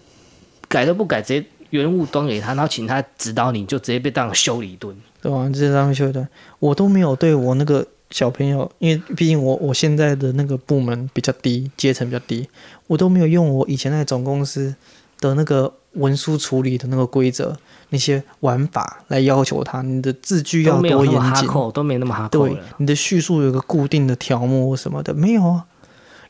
[0.68, 4.94] 改都不改，直接原物端给他，然后请他指导你，就直接被当修理一顿。
[5.22, 6.28] 对啊，直接当修理一顿。
[6.58, 12.48] 我都没有对我那个小朋友，因为毕竟我我现在的那个部门比较低，阶层比较低，
[12.86, 14.74] 我都没有用我以前在总公司
[15.20, 17.56] 的那个文书处理的那个规则、
[17.90, 19.82] 那些玩法来要求他。
[19.82, 22.48] 你的字句要多严谨，都没那么哈扣。
[22.48, 25.64] 对，你的叙述有个固定的条目什么的，没有啊。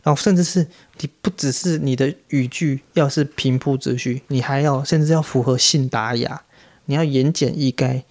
[0.03, 0.67] 然后甚至是
[0.99, 6.43] 你不只是你的语句要是平铺直叙，你还要甚至要符合信达雅，
[6.87, 8.03] 你要言简意赅，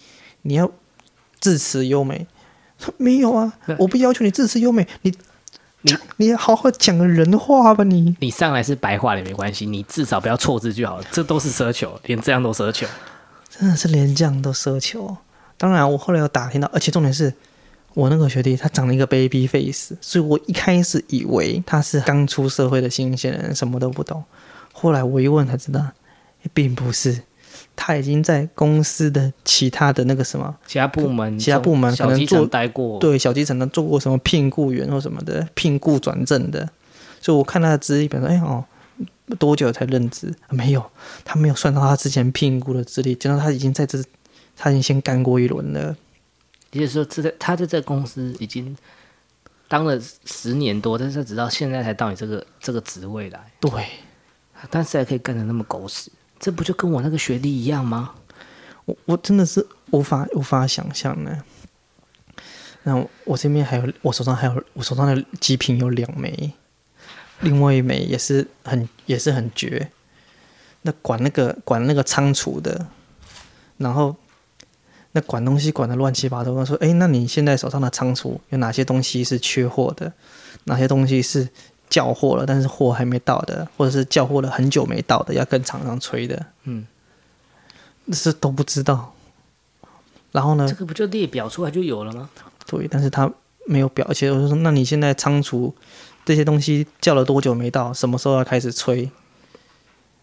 [0.44, 0.72] 你要
[1.40, 2.28] 字词优美。
[2.98, 5.14] 没有啊，我不要求你字词优美，你
[5.82, 8.16] 你你好好讲个人话吧你。
[8.20, 11.06] 你上来是白话也没关系，你至少不要错字就好了。
[11.12, 12.88] 这都是奢求，连这样都奢求，
[13.50, 15.18] 真的是连这样都奢求。
[15.58, 17.34] 当然，我后来有打听到，而且重点是。
[18.00, 24.24] 我那个学弟他长了一个 baby face，所以我一开始以为他是刚出社会的新鲜人，什么都不懂。
[24.72, 25.86] 后来我一问才知道，
[26.54, 27.22] 并不是，
[27.76, 36.70] 他已经在公司的其他的那个什么其他部门、其他部门可能做待过，对小基层的做过什么聘雇员或什么的聘雇转正的。
[37.20, 38.64] 所以我看他的资历表说，哎哦，
[39.38, 40.34] 多久才任职？
[40.50, 40.82] 没有，
[41.26, 44.02] 他没有算到他之前聘雇的资历，见到他已经在这，
[44.56, 45.94] 他已经先干过一轮了。
[46.72, 48.78] 也就是说，这在他在这公司已经
[49.68, 53.52] 当了十年多，但是他直到现在才到你这个这个职位来。
[53.60, 53.88] 对，
[54.70, 58.14] 但是还可以干得那么狗屎，这不就跟我那个学历一样吗？
[58.86, 61.44] 我我真的是无法无法想象呢。
[62.84, 66.54] 那我这边还有，我手上还有，我手上的极品有两枚，
[67.40, 69.92] 另外一枚也是很也是很绝。
[70.84, 72.88] 那管那个管那个仓储的，
[73.78, 74.16] 然后。
[75.12, 80.14] 那管东西管的乱七八糟，他说：“哎，那你现在手上的仓储有哪些东西是缺货的？
[80.66, 81.50] 哪些东西是
[81.90, 86.86] 叫货了，但是货还没到的，或者是叫货了很久没到的，要跟厂商催的？”嗯，
[88.12, 89.14] 是都不知道。
[90.32, 90.68] 然后呢？
[90.70, 92.30] 这个不就列表出来就有了吗？
[92.68, 93.32] 对，但是他
[93.66, 95.74] 没有表，而且我就说：“那你现在仓储
[96.24, 97.92] 这些东西叫了多久没到？
[97.92, 99.10] 什么时候要开始催？”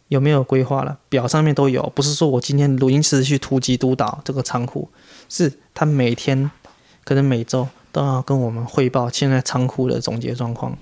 [0.08, 0.98] 有没有规划了？
[1.08, 4.88] 表上面都有，不是说我今天录音师去突击督导这个仓库，
[5.28, 6.50] 是他每天
[7.04, 10.76] 可能每周都要跟我们汇报现在仓库的总结状况。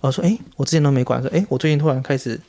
[0.00, 2.40] 我说，诶，我之前都没管，说，诶，我最近突然开始，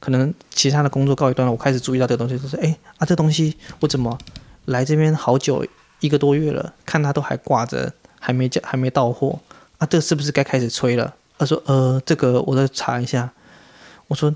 [0.00, 4.18] 可能其他的工作告一段落，我开始注意到这个东西，就是，诶，啊，这东西我怎么
[4.64, 5.64] 来这边好久
[6.00, 9.38] 一个多月了，看他都还挂着，还没叫，还没到货，
[9.78, 11.14] 啊，这是不是该开始催了？
[11.38, 13.30] 他说，呃，这个我再查一下。
[14.08, 14.34] 我说。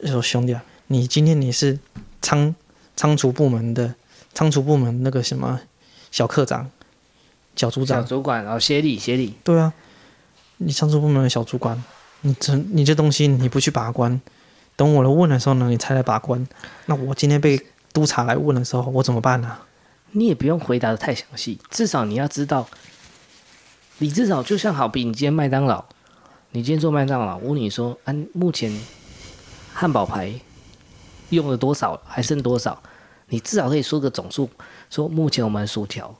[0.00, 1.78] 就说兄弟啊，你今天你是
[2.22, 2.54] 仓
[2.96, 3.94] 仓储部门的
[4.32, 5.60] 仓储部门那个什么
[6.12, 6.70] 小科长、
[7.56, 9.34] 小组长、小主管，然后协理协理。
[9.42, 9.72] 对啊，
[10.58, 11.82] 你仓储部门的小主管，
[12.20, 14.20] 你这你这东西你不去把关，
[14.76, 16.46] 等我来问的时候呢，你才来把关。
[16.86, 17.60] 那我今天被
[17.92, 19.58] 督察来问的时候，我怎么办呢？
[20.12, 22.68] 你也不用回答的太详细，至少你要知道，
[23.98, 25.84] 你至少就像好比你今天麦当劳，
[26.52, 28.72] 你今天做麦当劳，我问你说，按、啊、目前。
[29.80, 30.32] 汉堡牌
[31.28, 32.82] 用了多少，还剩多少？
[33.28, 34.50] 你至少可以说个总数。
[34.90, 36.12] 说目前我们薯条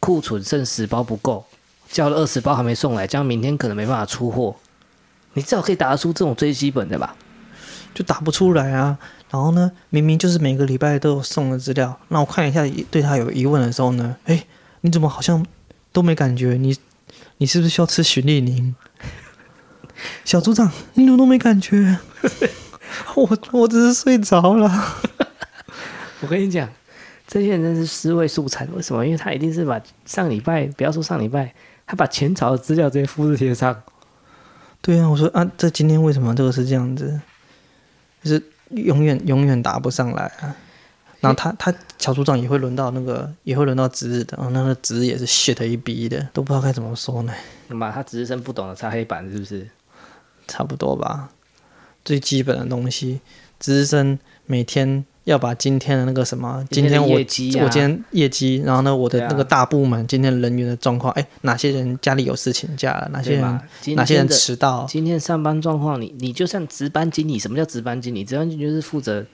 [0.00, 1.44] 库存剩十包不够，
[1.88, 4.56] 叫了二十包还没送来，这样明天可能没办法出货。
[5.34, 7.14] 你至少可以答得出这种最基本的吧？
[7.94, 8.98] 就答不出来啊。
[9.30, 14.44] 然后呢，明明就是每个礼拜都有送的资料，那我看一下，对他有疑问的时候呢，诶，
[14.80, 15.46] 你怎么好像
[15.92, 16.54] 都没感觉？
[16.54, 16.76] 你
[17.36, 18.74] 你是不是需要吃循利宁？
[20.24, 21.98] 小组长，你怎么都没感觉？
[23.16, 24.70] 我我只是睡着了。
[26.20, 26.68] 我跟你讲，
[27.26, 28.68] 这些人真是尸位素餐。
[28.74, 29.04] 为什么？
[29.04, 31.52] 因为他一定是把上礼拜，不要说上礼拜，
[31.86, 33.82] 他把前朝的资料直接复制贴上。
[34.80, 37.20] 对啊，我说啊，这今天为什么这个是这样子？
[38.22, 40.54] 就是永远永远答不上来啊。
[41.20, 47.32] 然后他他小组长也会轮到那个，也会轮到值日的，然后那个值日也是 shit 一逼的，都不知道该怎么说呢。
[47.68, 49.68] 那么他值日生不懂得擦黑板是不是？
[50.46, 51.30] 差不多吧，
[52.04, 53.20] 最基本的东西，
[53.58, 57.20] 值日生每天要把今天的那个什么，今天我、啊、
[57.64, 63.60] 我今天业绩，然后呢，我的那个大部门今天人员的状况，哎、啊，哪些人家里有事请假了，哪些人
[63.94, 68.24] 哪些人迟到，今天上班状况，你你就像值班经理，什么叫值班经理？
[68.24, 69.24] 值班经理就是负责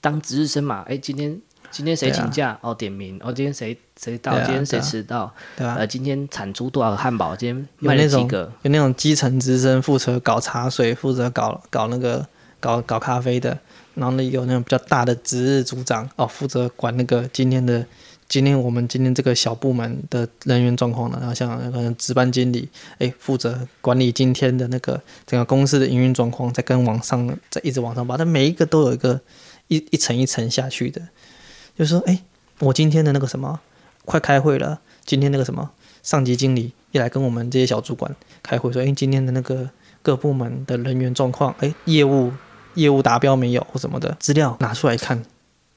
[0.00, 1.40] 当值日生嘛，哎，今天。
[1.72, 2.50] 今天谁请假？
[2.50, 3.18] 啊、哦，点名。
[3.24, 4.32] 哦，今天谁谁到？
[4.32, 5.34] 啊、今天谁迟到？
[5.56, 5.76] 对啊。
[5.78, 7.34] 呃，今天产出多少个汉堡？
[7.34, 8.52] 今天卖了几个？
[8.62, 12.24] 有那种基层资深负责搞茶水，负责搞搞那个
[12.60, 13.58] 搞搞咖啡的，
[13.94, 17.84] 然后呢有那种比较大的值日组长哦，负责管那个今天的
[18.28, 29.20] 今天我们今天这个小部门的人员状况的，然后像可能值班经理，哎，负责管理今天的那个整个公司的营运状况，再跟往上再一直往上爬，它每一个都有一个
[29.68, 31.00] 一一层一层下去的，
[31.78, 32.22] 就说，哎，
[32.60, 33.60] 我今天的那个什么
[34.04, 35.70] 快开会了，今天那个什么
[36.02, 39.70] 上级经理一来跟我们这些小主管开会说，哎，今天的那个。
[40.04, 42.32] 各部门的人员状况，哎，业务
[42.74, 45.22] 业务达标没有或什么的资料拿出来看，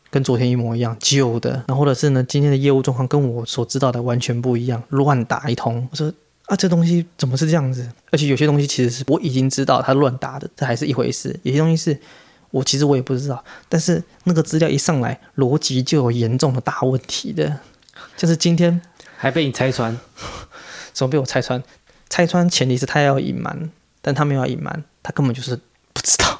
[0.09, 1.63] 跟昨天一模一样，旧的。
[1.67, 5.87] 然后或者是呢，今天的业务状况跟我所知道的完全不一样，乱打一通。
[5.91, 6.11] 我说
[6.47, 7.87] 啊，这东西怎么是这样子？
[8.09, 11.39] 而且有些东西其实是我已经知道他乱打的，这还是一回事。
[11.43, 11.99] 有些东西是
[12.55, 17.59] 我其实我也不知道，但是那个资料一上来，逻辑就有严重的大问题的。
[18.15, 18.81] 就是今天
[19.17, 19.97] 还被你拆穿，
[20.93, 21.61] 怎么被我拆穿？
[22.09, 23.69] 拆穿前提是他要隐瞒。
[24.01, 25.59] 但他没有隐瞒，他根本就是
[25.91, 26.39] 不知道，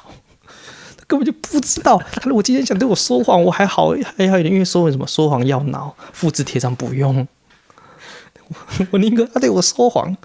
[0.96, 2.00] 他根本就不知道。
[2.12, 7.26] 他如果今天想对我说谎，我还好还好一点，因为说为什么说谎要脑，复制贴上不用。
[8.92, 10.16] 我宁可他对我说谎，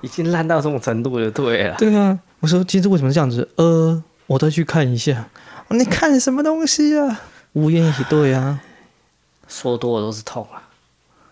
[0.00, 1.76] 已经烂到这种程度了对了。
[1.76, 3.46] 对啊，我说今天为什么这样子？
[3.56, 5.28] 呃，我再去看一下。
[5.70, 7.20] 你看什么东西啊？
[7.54, 8.60] 无言以对啊，
[9.48, 10.62] 说多了都是痛啊。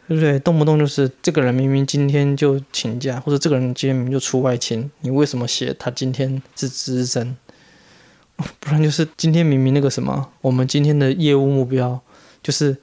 [0.09, 0.39] 对不对？
[0.41, 7.37] 动不动就是这个人明明今天就请假，或者这个人今天明明就出外勤，你为什么写他今天是资深？
[8.59, 12.01] 不然就是今天明明那个什么，我们今天的业务目标
[12.43, 12.79] 就是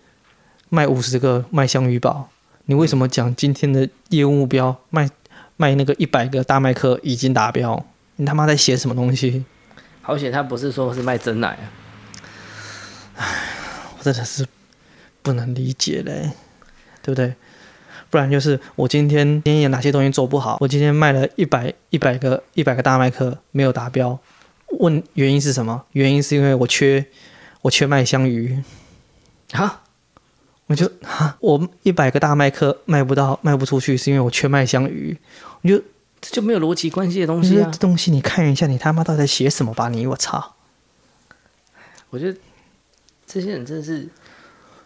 [0.70, 2.30] 卖五十个麦香鱼堡，
[2.66, 5.10] 你为什么讲今天的业务目标卖
[5.58, 7.86] 卖那个一百个大麦克已经达标？
[8.16, 9.44] 你他妈在写什么东西？
[10.06, 11.66] 好险他不是说是卖真奶啊！
[13.18, 13.26] 唉，
[13.98, 14.46] 我真的是
[15.24, 16.32] 不能理解嘞。
[17.02, 17.36] 对不对？
[18.10, 20.58] 不然就是我今天今天有哪些东西做不好？
[20.60, 24.20] 我今天卖了一百一百个一百个大麦克没有达标，
[24.80, 25.86] 问原因是什么？
[25.92, 27.06] 原因是因为我缺
[27.62, 28.64] 我缺麦香鱼
[29.52, 29.84] 啊！
[30.66, 35.16] 我就啊，我一百个大麦克卖不到卖不出去，是因为我缺麦香鱼。
[35.62, 35.80] 我就
[36.28, 37.70] 这就没有逻辑关系的东西啊！
[37.72, 40.08] 这东西你看一下，你他妈到底写什么吧你？
[40.08, 40.56] 我操！
[42.10, 42.40] 我觉得
[43.28, 44.10] 这些人真的是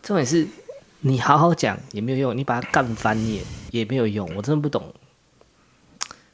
[0.04, 0.46] 重点是。
[1.02, 4.94] 你好好讲也没有用，你把它干翻也也没有用，我真的不懂。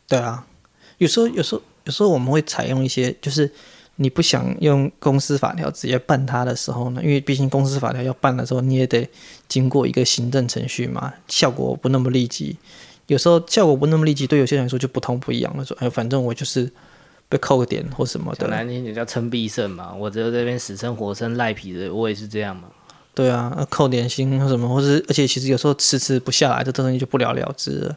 [0.07, 0.47] 对啊，
[0.97, 3.53] 有时候有时候有时候我们会采用一些，就是
[3.97, 9.07] 你不想用公司法条直接办他的时候呢，因为毕竟公司法条要办的时候，你也得
[9.47, 12.57] 经过一个行政程序嘛，效果不那么立即。
[13.07, 16.71] 有时候效果不那么立即，对有些人来说就不痛不痒了，说哎，反正我就是
[17.29, 18.47] 被扣个点或什么的。
[18.47, 22.69] 难听点叫称必胜嘛，我只有这边死撑活撑赖皮的，我也是这样嘛。
[23.13, 27.95] 对啊，扣点心或什么，或是而且其实有时候迟迟不下来，这东西就不了了之了。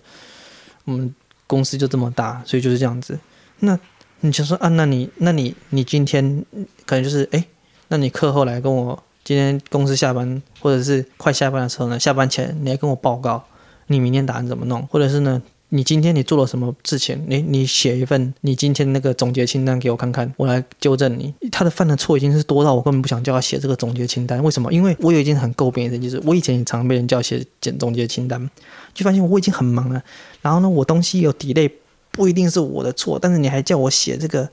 [0.85, 1.15] 我们
[1.47, 3.19] 公司就这么大，所以就是这样子。
[3.61, 3.79] 那
[4.21, 6.45] 你就说啊，那你那你你今天
[6.87, 7.45] 可能就是哎，
[7.89, 13.45] 那你课后来跟我今天公司下班或者是快下班的时候呢，下班前你来跟我报告，
[13.89, 15.43] 你明天打算怎么弄，或者是呢？
[15.71, 17.23] 你今天你做了什么事情？
[17.29, 21.35] 你你写一份你今天那个总结清单给我看看，我来纠正你。
[21.53, 24.43] 他的犯的错已经是多到我根本不想叫他写这个总结清单。
[24.43, 24.73] 为什么？
[24.73, 28.49] 因为我有一件很诟病的事，就是我以前也常常被人叫写简总结清单，
[28.95, 30.03] 就发现我已经很忙了。
[30.41, 31.71] 然后呢，我东西有 delay，
[32.13, 34.49] 不一定是我的错，但是你还叫我写这个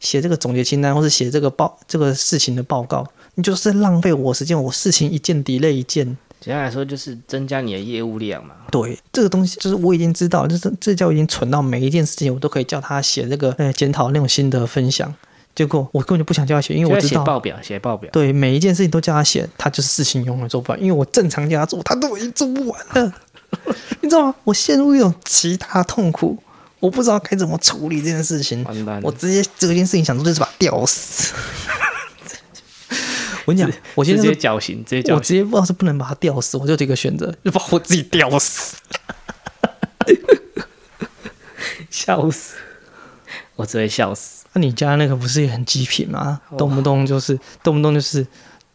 [0.00, 4.62] 写这个总结清单，或是写这个报这个事情的报告，你就是在浪费我时间。
[4.62, 6.16] 我事情一件 delay 一件。
[6.44, 8.54] 简单来说，就是增加你的业务量嘛。
[8.70, 15.14] 对，这个东西就是我已经知道，就是这叫已经蠢到每一件事情我都可以叫他写这个呃检讨那种心得分享。
[15.54, 18.10] 结果我根本就不想叫他写，因为我知道写报表，写报表。
[18.12, 20.78] 对，每一件事情都叫他写，他就是事情永远做不完。
[20.78, 23.14] 因为我正常叫他做，他都已经做不完了。
[24.02, 24.34] 你知道吗？
[24.44, 26.36] 我陷入一种极大痛苦，
[26.80, 28.62] 我不知道该怎么处理这件事情。
[28.64, 29.00] 完蛋！
[29.02, 31.32] 我直接这件事情想做就是把他吊死。
[33.46, 38.76] 我跟你讲，我直接绞刑，直接绞刑，我直接不知道是不能把他吊死，我就这个选择， 就把我自己吊死，
[41.90, 42.56] 笑死，
[43.56, 44.44] 我只会笑死。
[44.54, 46.40] 那、啊、你家那个不是也很极品吗？
[46.56, 48.26] 动不动就是动不动就是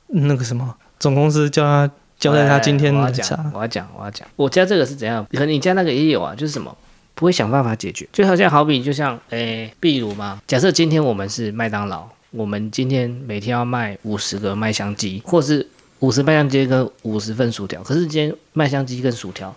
[0.07, 3.51] 那个什么，总公司叫他交代他今天的查。
[3.53, 5.25] 我要讲，我要讲，我家这个是怎样？
[5.31, 6.77] 可能你家那个也有啊，就是什么
[7.15, 12.07] 不会想办法解决，就好像好比就像诶，例如嘛，假设今天我们是麦当劳。
[12.31, 15.67] 我们今天每天要卖五十个麦香鸡，或是
[15.99, 17.81] 五十麦香鸡跟五十份薯条。
[17.81, 19.53] 可是今天麦香鸡跟薯条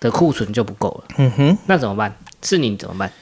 [0.00, 1.14] 的库存就不够了。
[1.18, 2.12] 嗯哼，那怎么办？
[2.42, 3.12] 是你怎么办？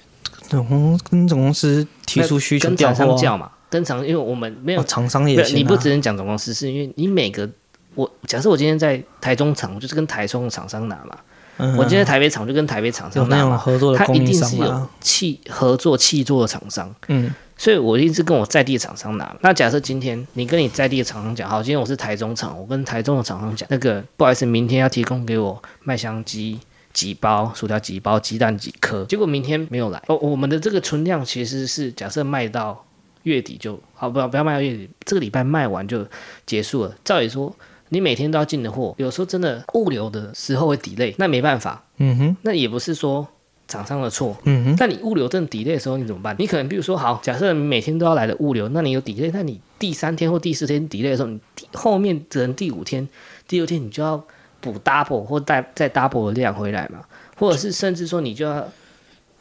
[0.49, 3.51] 总公跟总公司提出需求，跟厂商叫嘛？
[3.69, 5.59] 跟厂，因为我们没有厂、哦、商也行、啊。
[5.59, 7.47] 你不只能讲总公司，是因为你每个
[7.95, 11.15] 我假设我今天在台中厂，我就是跟台中的厂商拿嘛。
[11.59, 13.59] 嗯、我今天台北厂就跟台北厂商拿嘛。
[13.59, 14.57] 合作的供应商嘛。
[14.57, 16.95] 他一定是有契合作契作的厂商。
[17.09, 17.35] 嗯。
[17.59, 19.37] 所以我一直跟我在地的厂商拿。
[19.43, 26.61] 那假设今天你跟你在地的厂商讲，好，今天我是台中厂，我跟台中的厂商讲，那个不好意思，明天要提供给我麦香鸡
[26.93, 30.01] 几包，薯条几包，鸡蛋几颗，结果明天没有来。
[30.07, 32.87] 哦，我们的这个存量其实是假设卖到
[33.25, 36.07] 月底就好，不要不要卖到月底，这个礼拜卖完就
[36.47, 36.95] 结束了。
[37.05, 37.53] 照理说，
[37.89, 41.83] 你每天都要进的货，有时候真的物流的时候会 delay，那没办法。
[41.97, 43.27] 嗯哼，那也不是说。
[43.69, 46.35] 厂商的错，嗯哼，那你物流真的 delay 的时候你怎么办？
[46.39, 51.39] 你可能比如说好，假设每天都要来的物流，那你有 delay，那你第三天或第四天 delay 的时候，你
[51.75, 53.07] 后面只能第五天、
[53.47, 54.25] 第六天你就要
[54.63, 57.01] 补 double 或带再 double 的量回来嘛，
[57.37, 58.67] 或者是甚至说你就要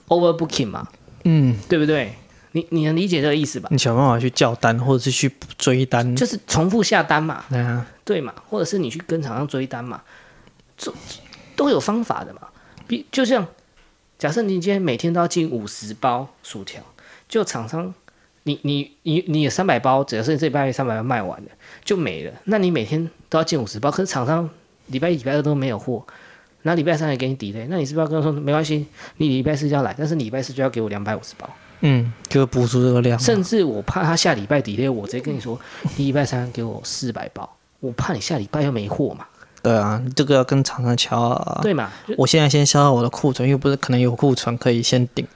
[0.10, 0.86] overbooking 嘛，
[1.24, 2.14] 嗯，对不对？
[2.52, 3.70] 你你能理解这个意思吧？
[3.72, 10.02] 你想办法去叫单，或者是去追单，就是重复下单嘛，对啊，对嘛，或者是你去跟厂商追单嘛，
[10.78, 10.94] 这
[11.56, 12.42] 都有方法的嘛，
[12.86, 13.48] 比就像。
[14.18, 16.82] 假设你今天每天都要进五十包薯条，
[17.30, 17.94] 就厂商，
[18.44, 21.50] 你你你你有三百包，假设这礼拜三百包卖完了
[21.86, 24.50] 就没了，那你每天都要进五十包，可是厂商
[24.88, 26.04] 礼拜一、礼拜二都没有货，
[26.64, 28.88] 那礼拜三也给你 delay，那你是不是要跟他说没关系，
[29.18, 31.48] 你礼拜四就要来，但是礼拜四就要给我两百五十包，
[31.82, 35.60] 嗯，就补足这个量，甚至我怕他下礼拜 delay，我直接跟你说，
[35.96, 39.28] 你礼拜三给我四百包，我怕你下礼拜又没货嘛。
[39.64, 41.60] 对啊，这个要跟厂商敲啊。
[41.62, 41.92] 对嘛？
[42.18, 45.28] 我现在先消耗我的库存，又不是可能有库存可以先顶。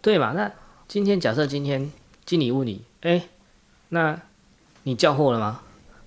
[0.00, 0.32] 对嘛？
[0.32, 0.50] 那
[0.88, 1.90] 今天假设今天
[2.24, 3.22] 经理问你，哎，
[3.90, 4.18] 那
[4.84, 5.60] 你叫货了吗？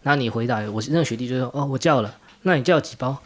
[0.03, 2.15] 那你回答我那个学弟就说，哦，我叫了。
[2.43, 3.17] 那你叫几包？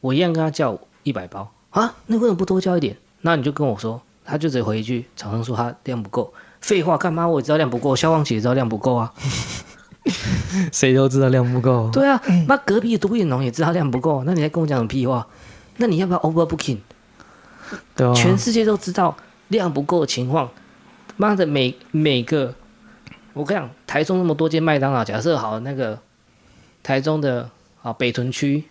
[0.00, 1.96] 我一样跟他叫一百包啊。
[2.06, 2.96] 那为什么不多叫一点？
[3.22, 6.32] 那你就跟我说，他就直接回一句，厂商说他量不够。
[6.60, 7.26] 废话，干嘛？
[7.26, 9.12] 我也知道量不够，消防局也知道量不够啊。
[10.72, 11.90] 谁都知道量不够。
[11.92, 15.26] 对啊，那隔壁的独眼龙也知道量不够，那你还跟我讲什么屁话？
[15.78, 16.78] 那你要不要 overbooking？
[17.96, 19.16] 对啊，全世界都知道
[19.48, 20.50] 量不够的情况。
[21.16, 22.54] 妈的，每每个，
[23.32, 25.98] 我跟你讲，台中那么多间麦当劳，假设好那个
[26.82, 27.48] 台中的
[27.82, 28.64] 啊北屯区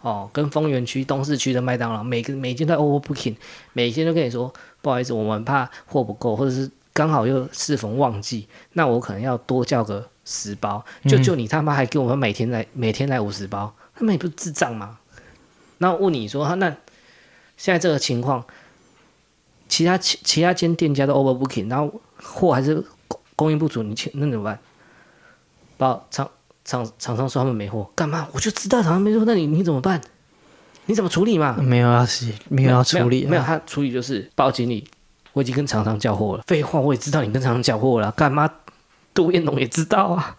[0.00, 3.36] 哦，跟丰原区、东市区的麦当劳，每个每间都 overbooking，
[3.72, 10.08] 每间都跟你说不好意思，我们怕货不够，或者是刚好又适逢旺季，那我可能要多叫个。
[10.28, 14.98] 十包，就就你他妈还给我们每天来、嗯、每天来五十包，他们也不是智障吗？
[15.78, 16.68] 那我问你说，那
[17.56, 18.44] 现在这个情况，
[19.68, 22.84] 其他其其他间店家都 overbooking，然后货还是
[23.34, 24.58] 供应不足，你那怎么办？
[25.78, 26.28] 把厂
[26.64, 28.28] 厂厂商说他们没货，干嘛？
[28.32, 30.00] 我就知道厂商没货，那你你怎么办？
[30.86, 31.56] 你怎么处理嘛？
[31.60, 34.88] 没有要洗，没有要处理，没有他处理就是报经理，
[35.32, 36.42] 我已经跟厂商交货了。
[36.46, 38.50] 废话，我也知道你跟厂商交货了，干嘛？
[39.18, 40.36] 独眼龙也知道啊，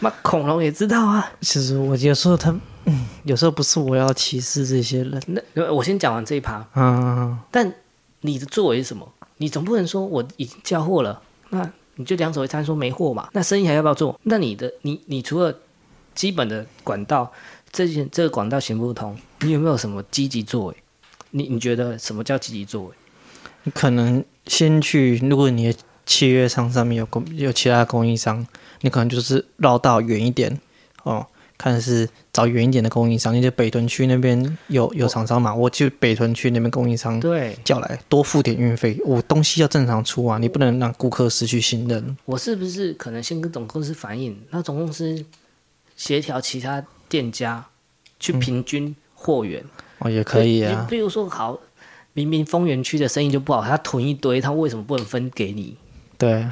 [0.00, 1.30] 那恐龙也知道啊。
[1.42, 2.50] 其实我有时候他，
[2.86, 5.22] 嗯，有时候不是我要歧视这些人。
[5.26, 6.66] 那我先讲完这一趴。
[6.74, 7.38] 嗯。
[7.50, 7.70] 但
[8.22, 9.06] 你的作为是什么？
[9.36, 11.20] 你总不能说我已经交货了，
[11.50, 13.28] 那你就两手一摊说没货嘛？
[13.34, 14.18] 那生意还要不要做？
[14.22, 15.54] 那你的你你除了
[16.14, 17.30] 基本的管道，
[17.70, 20.76] 这件这个管道行不通，你有没有什么积极作为？
[21.32, 22.94] 你你觉得什么叫积极作为？
[23.64, 25.76] 你可能先去，如果你。
[26.04, 28.46] 契约商上面有供有其他供应商，
[28.80, 30.60] 你可能就是绕道远一点
[31.04, 31.26] 哦，
[31.56, 33.36] 看是找远一点的供应商。
[33.36, 38.98] 因为北屯区那边有有厂商嘛，我去北屯区那边供应商对叫来，多付点运费。
[39.04, 42.16] 我东西要正常出啊，你不能让顾客失去信任。
[42.24, 45.24] 我是不是可能先跟总公司反映，那总公司
[45.96, 47.64] 协调其他店家
[48.18, 50.86] 去平均货源、嗯、哦，也可以啊。
[50.90, 51.58] 比如说好，
[52.12, 55.76] 明明丰原区的生意就不好，他囤一堆，他为什么不能分给你？
[56.22, 56.48] 对，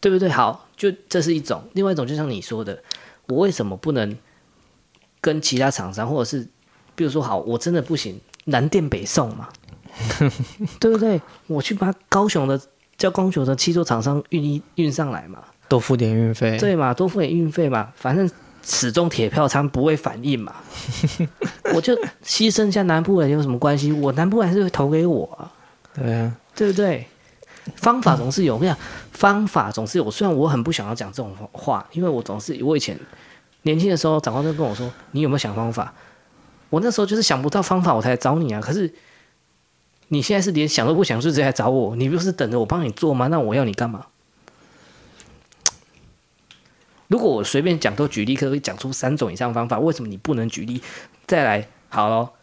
[0.00, 0.28] 对不对？
[0.28, 2.82] 好，就这是一种，另外一种就像你说的，
[3.28, 4.18] 我为什么不能
[5.20, 6.44] 跟其他厂商，或者是
[6.96, 9.48] 比如说，好，我真的不行，南电北送嘛，
[10.80, 11.20] 对不对？
[11.46, 12.60] 我去把高雄的
[12.96, 18.28] 叫高雄的汽车厂商运一运上来嘛，多付点运费，对嘛，多付点运费嘛，反正
[18.64, 20.56] 始终铁票仓不会反应嘛，
[21.72, 21.94] 我就
[22.24, 23.92] 牺牲一下南部人有什么关系？
[23.92, 25.52] 我南部人还是会投给我啊，
[25.94, 27.06] 对啊，对不对？
[27.82, 28.80] 方法总是有，我跟你讲，
[29.10, 30.08] 方法总是有。
[30.08, 32.96] 虽然我很不想要讲这种话，因为我总是我以前
[33.62, 35.92] 年轻的时候，长官都跟我说：“你有没有想方法？”
[36.70, 38.60] 我那时候就是想不到方法，我才来找你啊。
[38.60, 38.94] 可是
[40.08, 43.26] 你现在是连想都不想，就直接来找我，你不是等着我帮你做吗？
[43.26, 44.06] 那我要你干嘛？
[47.08, 50.80] 如果我随便讲都举例，可以讲出三种以上方法，为什么你不能举例？
[51.26, 52.34] 再来，好咯，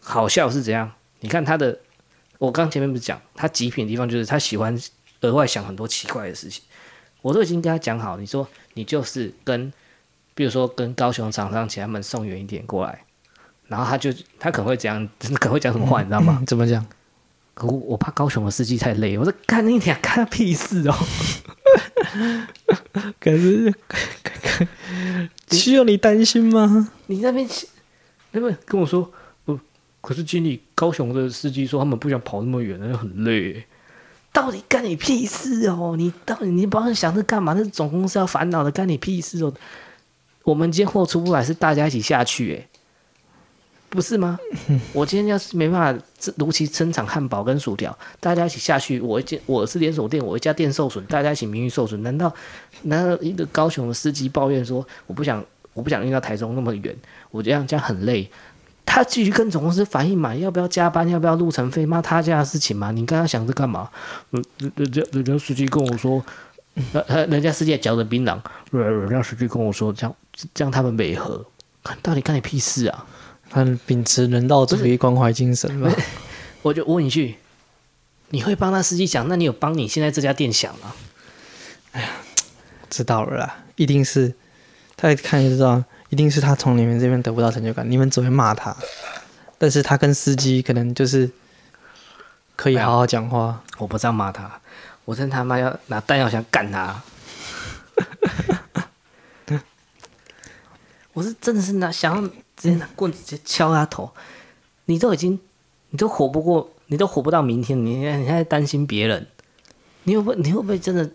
[0.00, 0.92] 好笑是怎样？
[1.18, 1.80] 你看他的。
[2.38, 4.78] 我刚前面不是讲他极品的地方，就是他喜欢
[5.22, 6.62] 额外想很多奇怪的事情。
[7.22, 9.72] 我都已经跟他讲好，你说你就是跟，
[10.34, 13.04] 比如说跟高雄厂商请他们送远一点过来，
[13.68, 15.08] 然后他就他可能会讲，
[15.40, 16.42] 可能会讲什么话，你知道吗？
[16.46, 16.86] 怎么讲？
[17.62, 20.94] 我我怕高雄的司机太累，我说干你俩干屁事哦！
[23.18, 23.74] 可是，
[25.50, 26.92] 需要你担心吗？
[27.06, 27.48] 你那边
[28.32, 29.25] 那边跟我说，呃，
[30.06, 33.64] 可是经理高雄的司机说他们不想跑那么远，那很累。
[34.32, 35.96] 到底干你屁事哦？
[35.98, 37.54] 你到底你帮他想着干嘛？
[37.54, 39.52] 那总公司要烦恼的，干你屁事哦？
[40.44, 42.68] 我们今天货出不来，是大家一起下去，哎，
[43.88, 44.38] 不是吗？
[44.94, 46.04] 我今天要是没办法
[46.36, 52.32] 如期生产汉堡跟薯条，大家一起下去，我一间我是连锁店，我一家店受损，大家一起名誉受损，难道
[52.82, 56.96] 难道一个高雄的司机抱怨说我不想我不想运到台中那么远，
[57.32, 58.30] 我这样这样很累？
[58.86, 63.90] 他继续跟总公司反映嘛，要不要加班，要不要路程费，妈他家的事情嘛，你刚刚想着干嘛？
[64.30, 64.42] 人
[64.76, 66.24] 人家人家司机跟我说，
[66.74, 70.16] 人人家司机也嚼着槟榔，人家司机跟我说，这样
[70.54, 71.44] 这样他们没喝，
[72.00, 73.04] 到底干你屁事啊？
[73.50, 75.92] 他秉持人道主义关怀精神嘛。
[76.62, 77.36] 我就问一句，
[78.30, 79.28] 你会帮他司机想？
[79.28, 80.94] 那你有帮你现在这家店想吗？
[81.92, 82.08] 哎呀，
[82.88, 84.34] 知道了啦，一定是
[84.96, 85.84] 他一看就知道。
[86.08, 88.76] 一定是他从你们这边得不到成就感，你们只会骂他，
[89.58, 91.30] 但是他跟司机可能就是
[92.54, 93.62] 可以好好讲话。
[93.78, 94.60] 我不这样骂他，
[95.04, 97.02] 我真他妈要拿弹药想干他。
[101.12, 102.22] 我是真的是拿想要
[102.56, 104.12] 直接拿棍子直接敲他头。
[104.84, 105.40] 你都已经，
[105.90, 109.26] 你都活不过，你都活不到明天，你你还在担心别人？
[110.04, 111.10] 你会不会你会不会真的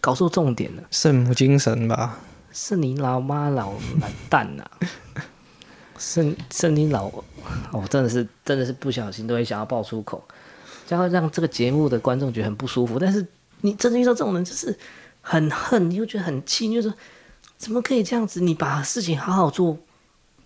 [0.00, 0.82] 搞错重点了？
[0.90, 2.18] 圣母精神吧。
[2.52, 4.64] 是你老妈老懒蛋呐！
[5.98, 7.24] 是是你老，我、
[7.72, 10.22] 哦、真的是真的是不小心都会想要爆粗口，
[10.86, 12.98] 将会让这个节目的观众觉得很不舒服。
[12.98, 13.26] 但是
[13.60, 14.76] 你真的遇到这种人，就是
[15.20, 16.94] 很恨，你又觉得很气，你就说
[17.58, 18.40] 怎么可以这样子？
[18.40, 19.76] 你把事情好好做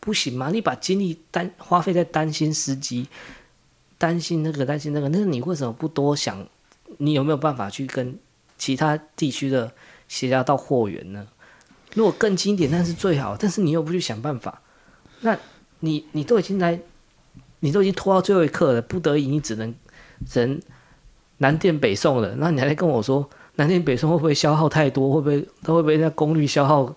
[0.01, 0.51] 不行吗？
[0.51, 3.09] 你把精力担花费在担心司机，
[3.97, 6.47] 担心那个担心那个，那你为什么不多想？
[6.99, 8.19] 你有没有办法去跟
[8.59, 9.73] 其他地区的
[10.09, 11.27] 协调到货源呢？
[11.95, 13.37] 如果更经典，那是最好。
[13.39, 14.61] 但是你又不去想办法，
[15.21, 15.37] 那
[15.81, 16.79] 你你都已经来，
[17.61, 19.75] 你都已经拖到最后一刻了，不得已你只能
[20.29, 20.61] 只能
[21.39, 22.35] 南电北送了。
[22.39, 25.13] 那你还在跟我说南电北送会不会消耗太多？
[25.13, 26.95] 会不会它会不会那功率消耗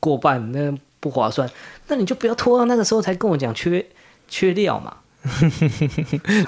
[0.00, 0.50] 过半？
[0.52, 1.48] 那不划算。
[1.86, 3.84] 那你就不要拖到那个时候才跟我讲缺
[4.28, 4.96] 缺料嘛。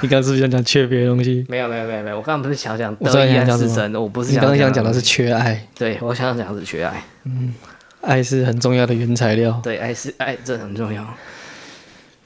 [0.01, 1.45] 你刚刚是不是想讲缺别的东西？
[1.49, 5.67] 没有没有没有没有，我刚刚不是想讲得意安是真的，我不是想刚刚想讲的是缺爱。
[5.75, 7.05] 对，我想讲的是缺爱。
[7.25, 7.53] 嗯。
[8.01, 9.61] 爱是很重要的原材料。
[9.63, 11.07] 对，爱是爱，这很重要。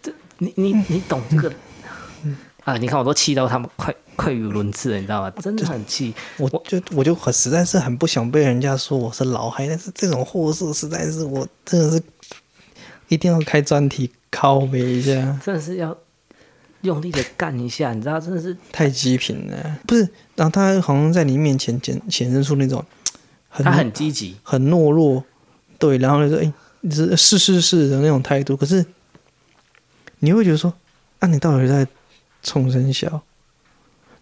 [0.03, 1.53] 这你你你懂这个
[2.65, 2.77] 啊？
[2.77, 5.31] 你看我都气到他们快快语无伦次了，你知道吗？
[5.41, 6.15] 真的很气。
[6.39, 12.03] 我就我就很实在是很不想被人家说我是老嗨，但是这种货色实在是我真的是
[13.09, 15.97] 一定要开专题拷贝一下，真的是要
[16.83, 18.21] 用力的干一下，你知道？
[18.21, 20.09] 真的是太极品了，不是？
[20.37, 22.85] 然后他好像在你面前显显示出那种
[23.49, 25.25] 很他很积极、很懦弱。
[25.85, 26.53] 对，然后就说：“哎，
[26.89, 28.87] 是是是是的那种态度。”可是
[30.21, 30.73] 你会觉得说
[31.21, 31.87] ：“啊，你到底在
[32.43, 33.23] 冲生小？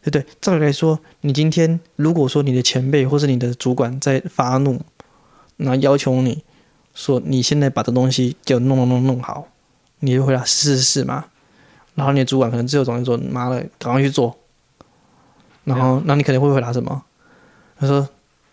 [0.03, 0.27] 对不对？
[0.41, 4.81] 照理来说，你今天如果说你的前辈或是你的主管在发怒，
[5.59, 6.43] 那要求你
[6.95, 9.47] 说你现在把这东西给我弄弄弄弄好，
[10.01, 11.27] 你就回答是是是嘛。
[11.95, 14.37] 然后你的主管可能只有总是说：‘妈的，赶快去做。’
[15.63, 17.05] 然后，那你肯定会回答什么？
[17.79, 18.09] 他说：‘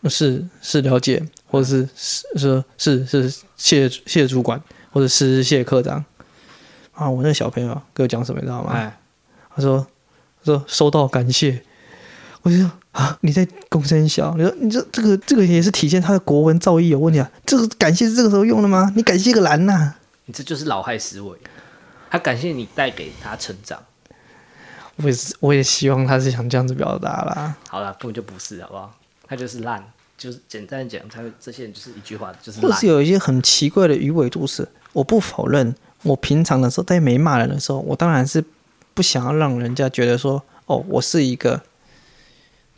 [0.07, 3.27] 是是了解。’或者是是说是是
[3.57, 6.05] 谢谢主管，或者是谢科长
[6.93, 7.09] 啊！
[7.09, 8.71] 我那个小朋友给我讲什么，你知道吗？
[8.71, 8.99] 哎、
[9.55, 9.79] 他说
[10.43, 11.63] 他说收到感谢，
[12.43, 17.31] 我就说啊，你在公三小，你说你这这个这个也是体现他的国文造诣有问题啊！
[17.47, 18.93] 这个感谢是这个时候用的吗？
[18.95, 19.97] 你感谢个蓝呐、啊！
[20.25, 21.35] 你这就是老害思维，
[22.11, 23.81] 他感谢你带给他成长。
[24.97, 27.55] 我也是，我也希望他是想这样子表达啦。
[27.67, 28.93] 好了，根本就不是，好不好？
[29.29, 29.81] 他就是烂。
[30.17, 32.59] 就是简单讲，他这些人就是一句话，就是。
[32.59, 35.73] 或是有一些很奇怪的鱼尾度是，我不否认，
[36.03, 38.43] 我平常的时候在没骂人的时候，我当然是
[38.93, 41.63] 不想要让人家觉得说，哦，我是一个，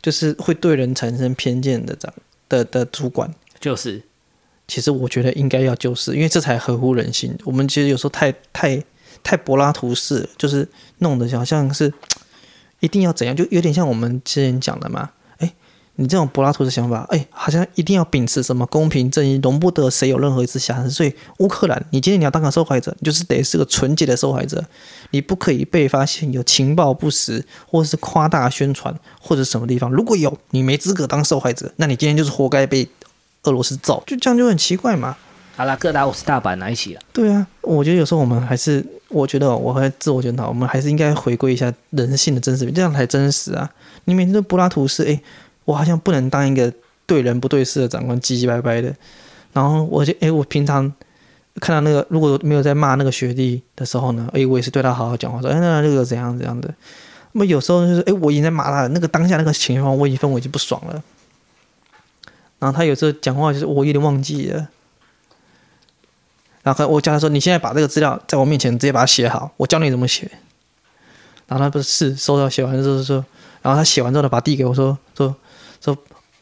[0.00, 2.14] 就是会对人产生偏见的长
[2.48, 3.34] 的的主管。
[3.58, 4.00] 就是，
[4.68, 7.36] 其实我觉得应该要就是，因为这才合乎人心。
[7.44, 8.80] 我们其实有时候太太
[9.24, 11.92] 太柏拉图式，就是弄得好像是
[12.78, 15.10] 一定要怎样，就有点像我们之前讲的嘛。
[15.96, 20.88] 你这种柏拉图的想法，哎，好像一定要秉持什么公平正义，容不得谁有任何一次瑕疵。
[20.88, 24.64] 所以乌克兰，你今天你要当个受害者，你就是得是个纯洁的受害者，
[25.10, 29.90] 你不可以被发现有情报不实，或者是夸大宣传，或者什么地方。
[29.92, 32.88] 如果有，你没资格当受害者，那你今天就是活该被
[33.42, 34.02] 俄罗斯揍。
[34.06, 35.14] 就这样就很奇怪嘛。
[35.54, 37.00] 好啦，各打五十大板，来一起了。
[37.12, 43.70] 对啊，我觉得有时候我们还是，我觉得我还自我检讨，我们还是应该回归一下人性的真实，这样才真实啊。
[44.06, 45.20] 你每天都柏拉图式，哎。
[45.64, 46.72] 我好像不能当一个
[47.06, 48.94] 对人不对事的长官，唧唧歪歪的。
[49.52, 50.92] 然后我就哎，我平常
[51.60, 56.72] 看到那个如果没有在骂那个学弟的时候呢，哎，我也是对他好好讲话，说哎，那那个怎样怎样的。
[57.32, 61.02] 那么有时候就是哎，我已经在骂他了，那个当下那个情况，我已经氛围已经不爽了。
[62.58, 64.68] 然后他有时候讲话就是我有点忘记了。
[66.62, 70.30] 然后我叫他说：“你现在把这个资料在我面前直接把它写好，我教你怎么写。”
[71.48, 73.16] 然后他不是是收到写完之后说，
[73.62, 75.34] 然后他写完之后呢，把递给我说说
[75.82, 75.96] 说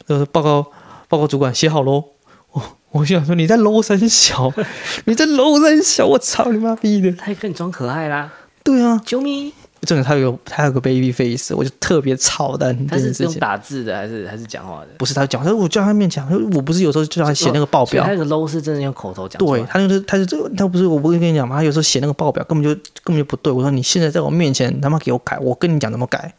[0.06, 0.66] 呃报告
[1.08, 2.04] 报告主管写好喽。
[2.52, 4.52] 我我想说你在搂三小，
[5.06, 7.12] 你在搂三小，我操你妈逼的！
[7.12, 8.32] 他还跟你装可爱啦？
[8.64, 9.52] 对啊，救命！
[9.82, 12.86] 真的他有他有个 baby face，我就特别操蛋。
[12.86, 14.88] 他是用打字的还是还是讲话的？
[14.98, 18.04] 不是他讲，他说我叫他面讲，我不是有时候叫他写那个报表。
[18.04, 19.38] 他那个 low 是真的用口头讲。
[19.38, 21.56] 对，他就是他就这个他不是我不会跟你讲吗？
[21.56, 23.50] 他有时候写那个报表根本就根本就不对。
[23.50, 26.34] 我说你现在在我面前他妈给我改，我跟你讲怎么改。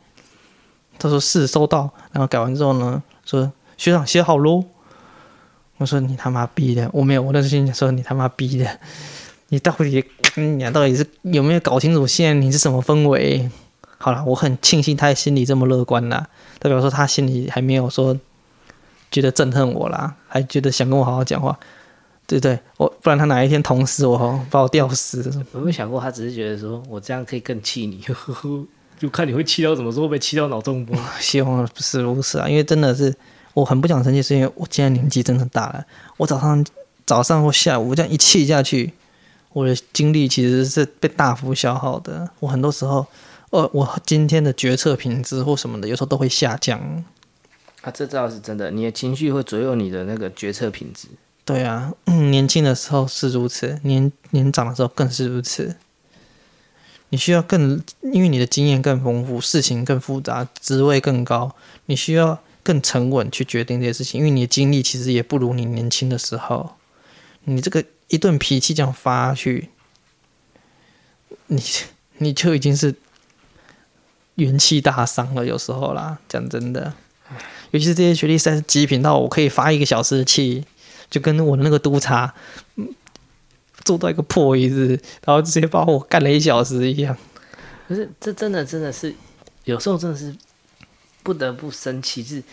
[1.01, 4.63] 他说是收到，然后改完之后呢，说学长写好喽。
[5.77, 8.79] 我说你他妈逼的，我没有，我那时心里说你他妈逼的。
[9.49, 13.49] 你到底，你到底是有没有搞清楚现在你是什么氛围？
[13.97, 16.27] 好了，我很庆幸他心里这么乐观啦，
[16.59, 18.17] 代表说他心里还没有说
[19.09, 21.59] 觉得憎恨我啦，还觉得想跟我好好讲话，
[22.25, 22.57] 对对？
[22.77, 25.21] 我不然他哪一天捅死我，把我吊死。
[25.53, 28.65] 有没有想过，他只是觉得说我这样可以更气你，呵呵，
[29.01, 30.95] 就看你会气到什么时候，被气到脑中风。
[31.19, 33.11] 希望不是如此啊，因为真的是
[33.55, 35.83] 我很不想生气，是因为我现在年纪真的大了，
[36.17, 36.63] 我早上
[37.03, 38.93] 早上或下午这样一气下去。
[39.53, 43.07] 我的精力其实是被大幅消耗的，我很多时候，
[43.49, 46.79] 呃，我今天的决策品质或什么的，有时候都会下降。
[47.81, 51.07] 啊，这倒是真的，你的情绪会左右你的那个决策品质。
[51.43, 55.75] 对啊，嗯，年轻的时候是如此，年年长的时候更是如此。
[57.11, 61.55] 你需要更，因为你的经验更丰富，事情更复杂，职位更高，
[61.85, 66.71] 你需要更沉稳去决定这些事情，因为你的精力其实也不如你年轻的时候，
[67.45, 67.85] 你这个。
[68.11, 69.69] 一顿脾气这样发去，
[71.47, 71.63] 你
[72.17, 72.93] 你就已经是
[74.35, 75.45] 元气大伤了。
[75.45, 76.93] 有时候啦，讲真的，
[77.69, 80.65] 尤其是这些学弟实在是极品到我可以发一个小时的气，
[81.09, 82.33] 就跟我那个督察，
[83.83, 87.15] 做到一个破位置，然后直接把我干了一小时一样。
[87.87, 89.13] 可是这真的真的是，
[89.65, 90.35] 有时候真的是
[91.23, 92.43] 不得不生气，就是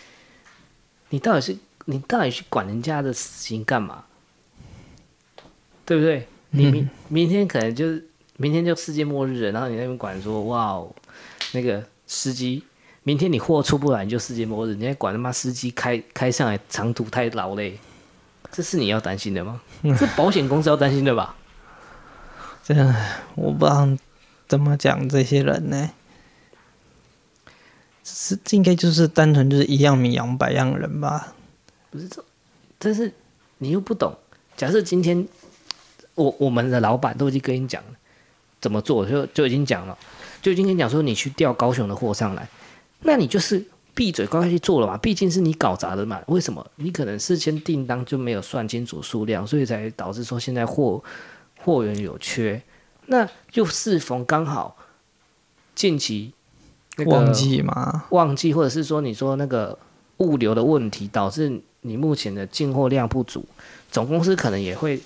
[1.11, 4.05] 你到底是你到底去管人家的事情干嘛？
[5.87, 6.27] 对不对？
[6.51, 8.07] 你明明天可能就是
[8.37, 10.95] 明天就世界末日了，然后你那边管说哇哦，
[11.53, 12.63] 那个司机
[13.03, 17.79] 明天你货出不来你就世界末日，你还管他妈司机开开上来长途太劳累，
[18.51, 19.61] 这是你要担心的吗？
[19.99, 21.37] 这保险公司要担心的吧？
[22.65, 22.95] 这样
[23.35, 23.89] 我不知道
[24.47, 25.91] 怎么讲这些人呢，
[28.05, 31.35] 是应该就是单纯就是一样米养百样人吧？
[31.91, 32.25] 不是这，
[32.79, 33.13] 但是
[33.59, 34.17] 你又不懂。
[34.57, 35.27] 假设今天。
[36.15, 37.91] 我我们的老板都已经跟你讲了
[38.61, 39.97] 怎么做，就就已经讲了，
[40.43, 42.49] 就已经跟你讲说你去调高雄的货上来，
[43.03, 43.65] 那你就是
[43.99, 46.21] 闭嘴乖乖去做了嘛，毕竟是你搞砸的嘛。
[46.29, 46.65] 为什么？
[46.77, 51.03] 你可能事先订单就没有算清楚数量，所以才导致说现在货
[51.59, 52.63] 货源有缺。
[53.07, 54.77] 那就适逢刚好
[55.75, 56.33] 近期
[56.97, 59.77] 那个旺季嘛，旺季或者是说你说那个
[60.19, 63.45] 物流的问题，导致你目前的进货量不足，
[63.91, 65.01] 总公司可能也会。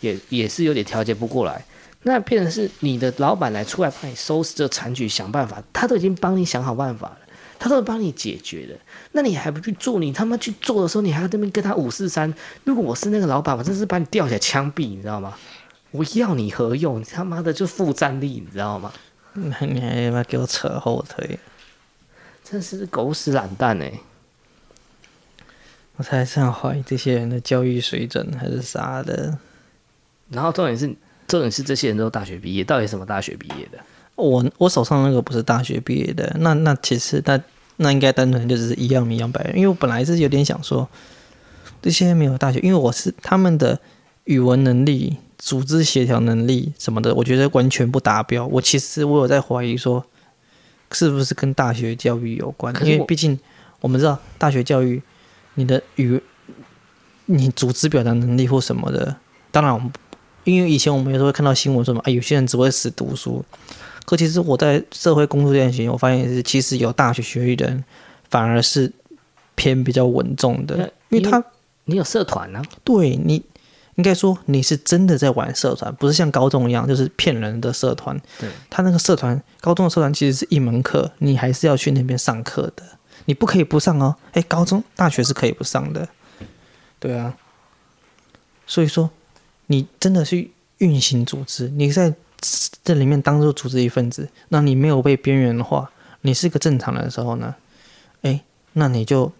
[0.00, 1.64] 也也是有点调节不过来，
[2.02, 7.18] 那变成是你的老板来出来帮你收拾这残局，想办法，他都已经帮你想好办法了，
[7.58, 8.74] 他都会帮你解决的，
[9.12, 9.98] 那你还不去做？
[9.98, 12.32] 你他妈去做的时候，你还要这边跟他五四三。
[12.64, 15.36] 如果我是那个老板，我真是把你吊起来枪毙，你知道吗？
[15.90, 17.00] 我要你何用？
[17.00, 18.92] 你他妈的就负战力，你知道吗？
[19.34, 21.38] 那你还他妈给我扯后腿，
[22.42, 23.92] 真是狗屎懒蛋哎！
[25.96, 29.38] 我才是很怀疑这些人的教育水准还是啥的。
[30.30, 30.86] 然后重点是，
[31.28, 33.78] 重点是这些人都大学毕业，到底什么大学毕业的？
[34.16, 37.40] 我我手上那个不是大学毕业的，那那其实那
[37.76, 39.54] 那应该单纯就只是一样米养百样。
[39.56, 40.88] 因为我本来是有点想说，
[41.82, 43.80] 这些没有大学，因为我是他们的
[44.24, 48.46] 语文能力、组织协调能力什么的，我觉得完全不达标。
[48.46, 50.04] 我其实我有在怀疑说，
[50.92, 52.74] 是不是跟大学教育有关？
[52.86, 53.38] 因为毕竟
[53.80, 55.02] 我们知道大学教育，
[55.54, 56.22] 你的语、
[57.26, 59.16] 你组织表达能力或什么的，
[59.50, 59.92] 当然我们。
[60.44, 63.42] 因为以前我们有时候会看到新闻说嘛，哎，有些人只会死读书。
[64.04, 67.84] 可其实我在社会工作这件事情，我发现是其实有大学学历的人
[68.30, 68.92] 反而是
[69.54, 70.76] 偏比较稳重的，
[71.08, 71.42] 因为他
[71.84, 72.64] 你有社团呢、啊。
[72.82, 73.42] 对，你
[73.94, 78.20] 应该说你是真的在玩社团，不是像高中一样就是骗人的社团。
[78.38, 82.82] 对，他那个社团，高中的社团其实是一门课，你还是要去那边上课的。
[83.26, 84.16] 你不可以不上哦。
[84.32, 86.08] 哎，高中、大学是可以不上的，
[86.98, 87.34] 对啊。
[88.66, 89.08] 所以说，
[89.68, 92.14] 你真的去运行组织，你在
[92.82, 95.90] 这里面当做组织一份子，那你没有被边缘化，
[96.22, 97.54] 你是个正常人的时候呢，
[98.22, 98.42] 哎，
[98.74, 99.32] 那你就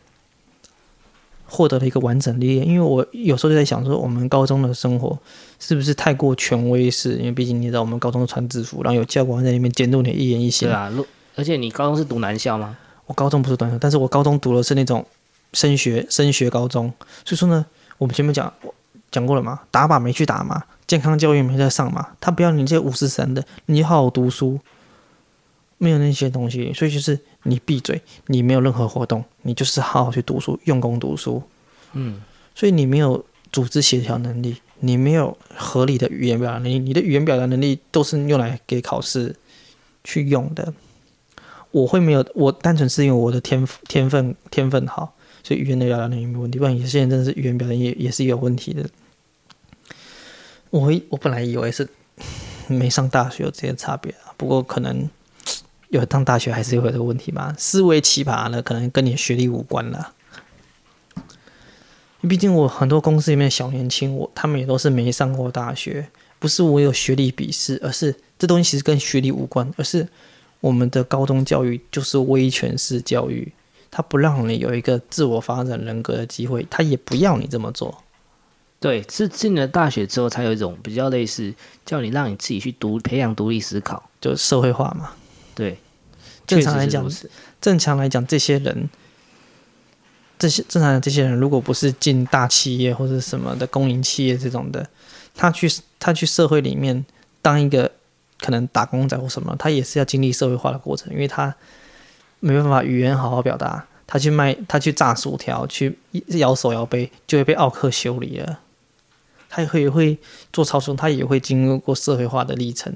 [1.47, 2.67] 获得了一个完整历练。
[2.67, 5.19] 因为我有时候就在想说，我们高中的生活
[5.59, 7.17] 是不是太过权威式？
[7.17, 10.69] 因为毕竟你知道，我们高中穿制服，然后有教官在里面监督你一言一行。
[10.69, 10.91] 对啊，
[11.37, 12.77] 而且你高中是读男校吗？
[13.07, 15.05] 我高中不是读男校，但是我高中读的是那种
[15.53, 16.93] 升学升学高中。
[17.25, 17.67] 所以说呢，
[17.99, 18.53] 我们前面讲。
[19.15, 19.61] 讲过了嘛？
[19.71, 20.65] 打靶没去打嘛？
[20.89, 22.09] 健康教育没在上嘛？
[22.21, 24.59] 他不要你这五十三的，你好好读书，
[25.79, 31.41] 没有那些东西，所以就是你闭嘴，你没有任何活动，你就是好好去读书，用功读书。
[31.93, 32.21] 嗯，
[32.57, 39.37] 所以你没有组织协调能力，你没有合理的语言表达能力，你的语言表达能力都是用来给考试
[40.03, 40.75] 去用的。
[41.71, 46.59] 我会没有，我单纯是因为我的天天分天分好，所以语言的表达能力没问题。
[46.59, 48.85] 不然有些人真的是语言表达也也是有问题的。
[50.75, 51.89] 我我本来以为是
[52.67, 55.09] 没上大学有这些差别啊，不过可能
[55.91, 57.55] 有上大学还是会有这个问题吧。
[57.57, 60.13] 思维奇葩呢，可能跟你学历无关了。
[62.23, 66.09] 毕竟我很多公司里面小年轻，我他们也都是没上过大学，
[66.41, 70.09] 不是我有学历鄙视，而是这东西其实跟学历无关，而是
[70.59, 73.53] 我们的高中教育就是威权式教育，
[73.93, 78.03] 他不让你有一个自我发展人格的机会，他也不要你这么做。
[78.85, 81.55] 对，是进了大学之后才有一种比较类似，
[81.87, 85.13] 叫你让你自己去独培养独立思考，就社会化嘛。
[85.55, 85.79] 对，
[86.47, 87.03] 正常来讲，
[87.63, 88.91] 正常来讲，这些人，
[90.39, 94.87] 这些正常的这些人，如果不是进大企业或者什么的公营企业这种的，
[95.35, 95.67] 他去
[95.99, 97.07] 他去社会里面
[97.41, 97.91] 当一个
[98.39, 101.57] 可能打工仔或什么，他也是要经历社会化的过程，因为他
[102.41, 108.61] 没办法语言好好表达，他去卖他去炸薯条，去摇手摇杯，就会被奥克修理了。
[109.55, 110.19] 他也会会
[110.53, 112.93] 做超生，他也会经过社会化的历程。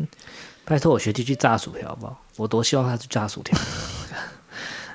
[0.65, 3.57] 拜托我学弟去炸薯条吧，我多希望他去炸薯条，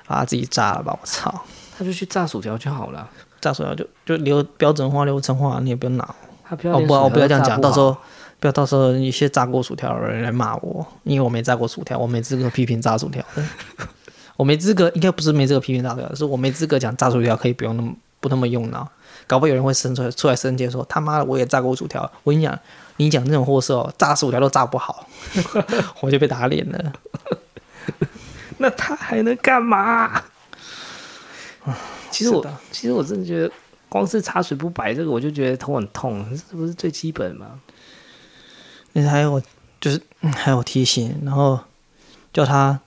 [0.05, 1.43] 把 他自己炸了吧，我操！
[1.77, 3.09] 他就去炸薯条就好了，
[3.39, 6.15] 炸薯条就就流标准化、流程化，你也不用拿。
[6.43, 7.95] 他不要，哦不，我不要这样讲，到时候
[8.41, 13.23] 不要到时候一些炸过薯条的人来骂我，因为我没炸过薯条，我没资格批评炸薯条。
[14.35, 18.87] 我没资格，应该不是没资格批评炸薯条，是我没资格讲炸薯条可以不用那么不那么用脑。
[19.27, 22.59] 搞不好有人会生出来出来生气说：“他妈的，我也炸过薯条。”我跟你讲，
[22.97, 25.07] 你讲这种货色哦，炸薯条都炸不好，
[26.01, 26.93] 我就被打脸了。
[28.59, 30.23] 那他还能干嘛？
[32.11, 33.51] 其实我其实我真的觉得，
[33.89, 36.25] 光是茶水不摆这个，我就觉得头很痛。
[36.51, 37.59] 这不是最基本吗？
[38.93, 39.41] 那还有
[39.81, 39.99] 就是
[40.35, 41.59] 还有提醒，然后
[42.31, 42.79] 叫他，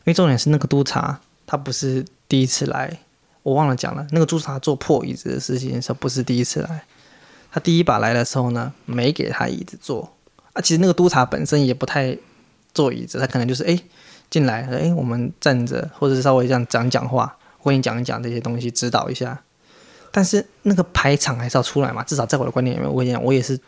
[0.00, 2.98] 因为重点是那个督察，他不是第一次来。
[3.42, 6.82] 我忘了讲了，那个督察做破椅子的事情的时候，不是第一次来。
[7.52, 10.12] 他第一把来的时候呢，没给他椅子坐。
[10.52, 12.16] 啊，其实那个督察本身也不太
[12.72, 13.76] 坐椅子，他可能就是哎
[14.30, 19.42] 进来，哎我们站着，或者是稍微这样讲讲话，我跟你讲一讲这些东西，指导一下。
[20.12, 23.58] 但是那个排场还是要出来嘛，至少在我的观念里面，我跟你讲，我也是，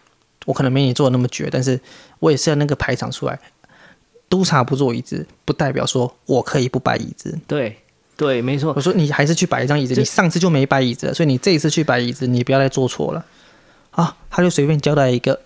[0.45, 1.81] 我可能没你做的那么绝，但是
[2.21, 3.39] 我也是要那个排场出来。
[4.29, 7.39] 督察不坐椅子，不代表说我可以不摆椅子。
[7.49, 7.82] 对。
[8.23, 8.73] 对，没错。
[8.77, 13.25] 我说你还是去摆一张椅子，你上次就没摆椅子，所以你这一次去摆椅子，你不要再做错了。
[13.91, 15.41] 啊，他就随便交代一个，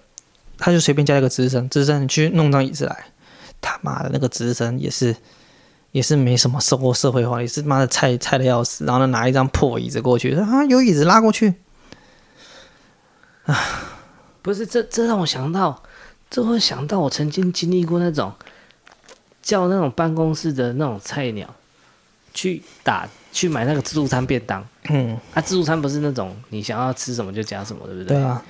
[0.59, 3.07] 他就随便交代一个值日生，值日生你去弄张椅子来。
[3.63, 5.17] 他妈的那个值日生也是，
[5.93, 11.55] 也是没什么受过社会化，也是妈的菜菜的要死，然后呢拿一张破椅子过去，说啊有椅子拉过去。
[13.47, 13.59] 啊，
[14.43, 15.83] 不是，这这让我想到，
[16.29, 18.35] 这会想到我曾经经历过那种
[19.41, 21.55] 叫那种办公室的那种菜鸟。
[22.37, 28.17] 去打去买那个自助餐便当，嗯，啊，自助餐不是那种你想要吃什么就加什么，对不对？
[28.17, 28.41] 对啊。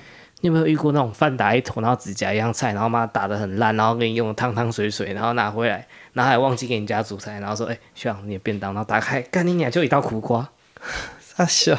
[0.41, 10.47] 你有没有遇过那种饭打一坨，然后只夹一样菜，然后妈打的很烂，然后给你用汤汤水水，然后拿回来，然后还忘记给你加主菜，然后说：“哎、欸，需要你的便当。”然后打开，干你娘就一道苦瓜，
[11.19, 11.73] 傻笑。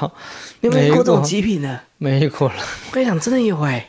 [0.58, 1.80] 你有没有遇过这种极品的？
[1.98, 2.54] 没遇过了。
[2.56, 3.88] 我跟你讲，真的有哎、欸。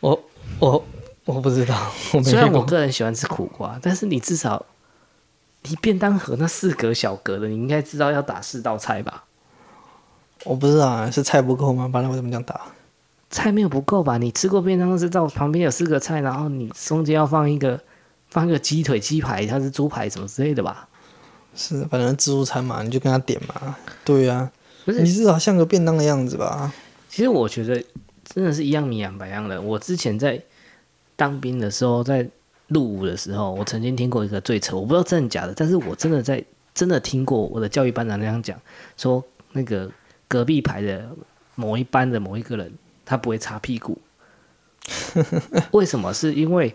[0.00, 0.20] 我
[0.58, 0.84] 我
[1.24, 1.92] 我不知道。
[2.14, 4.66] 我虽然我个人喜欢吃苦瓜，但是你至少。
[5.62, 9.24] 你便当盒那四格小格的，你应该知道要打四道菜吧？
[10.44, 11.86] 我不知道啊，是菜不够吗？
[11.86, 12.60] 不然我怎么这样打？
[13.28, 14.18] 菜没有不够吧？
[14.18, 17.78] 你吃过便当是到旁边有四个菜，然后你中间要放一个
[18.28, 20.88] 放一个鸡腿、鸡排，它是猪排什么之类的吧？
[21.54, 23.76] 是，反正自助餐嘛，你就跟他点嘛。
[24.04, 24.52] 对呀、啊，
[24.84, 26.72] 不是，你至少像个便当的样子吧？
[27.08, 27.84] 其实我觉得
[28.24, 29.60] 真的是一样米养百样的。
[29.60, 30.40] 我之前在
[31.16, 32.28] 当兵的时候，在
[32.70, 36.42] 入伍的时候，我曾经听过一个最扯，我不知道真的假的，但是我真的在
[36.72, 38.58] 真的听过我的教育班长那样讲，
[38.96, 39.90] 说那个
[40.26, 41.08] 隔壁排的
[41.54, 42.72] 某一班的某一个人，
[43.04, 43.98] 他不会擦屁股。
[45.72, 46.12] 为什么？
[46.14, 46.74] 是因为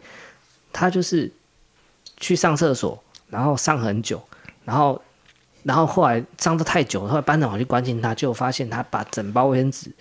[0.72, 1.32] 他就是
[2.18, 4.22] 去上厕所，然后上很久，
[4.64, 5.02] 然后
[5.64, 9.92] 然后后来上的太久，后来班长跑去关心他，就发现他把整包卫生纸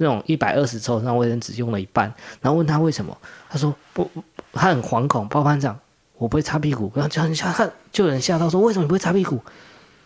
[0.00, 3.16] 那种一百二十抽那卫生纸用了一半，然后问他为什么，
[3.48, 4.10] 他说不，
[4.52, 5.78] 他很惶恐，包班长。
[6.16, 7.50] 我不会擦屁股，然后就很吓，
[7.90, 9.42] 就有人吓到说：“为什么你不会擦屁股？”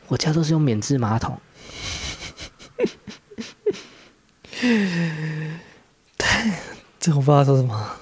[0.06, 1.36] 我家都是用免治马桶。
[7.00, 7.96] 这我不知道说什么。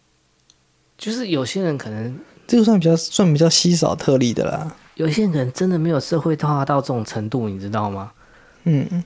[0.96, 4.74] 就是有些人可能这个算比较算比较稀少特例的啦。
[4.94, 8.12] 有些人可能真的没有社会化到这种程度，你知道吗？
[8.64, 9.04] 嗯，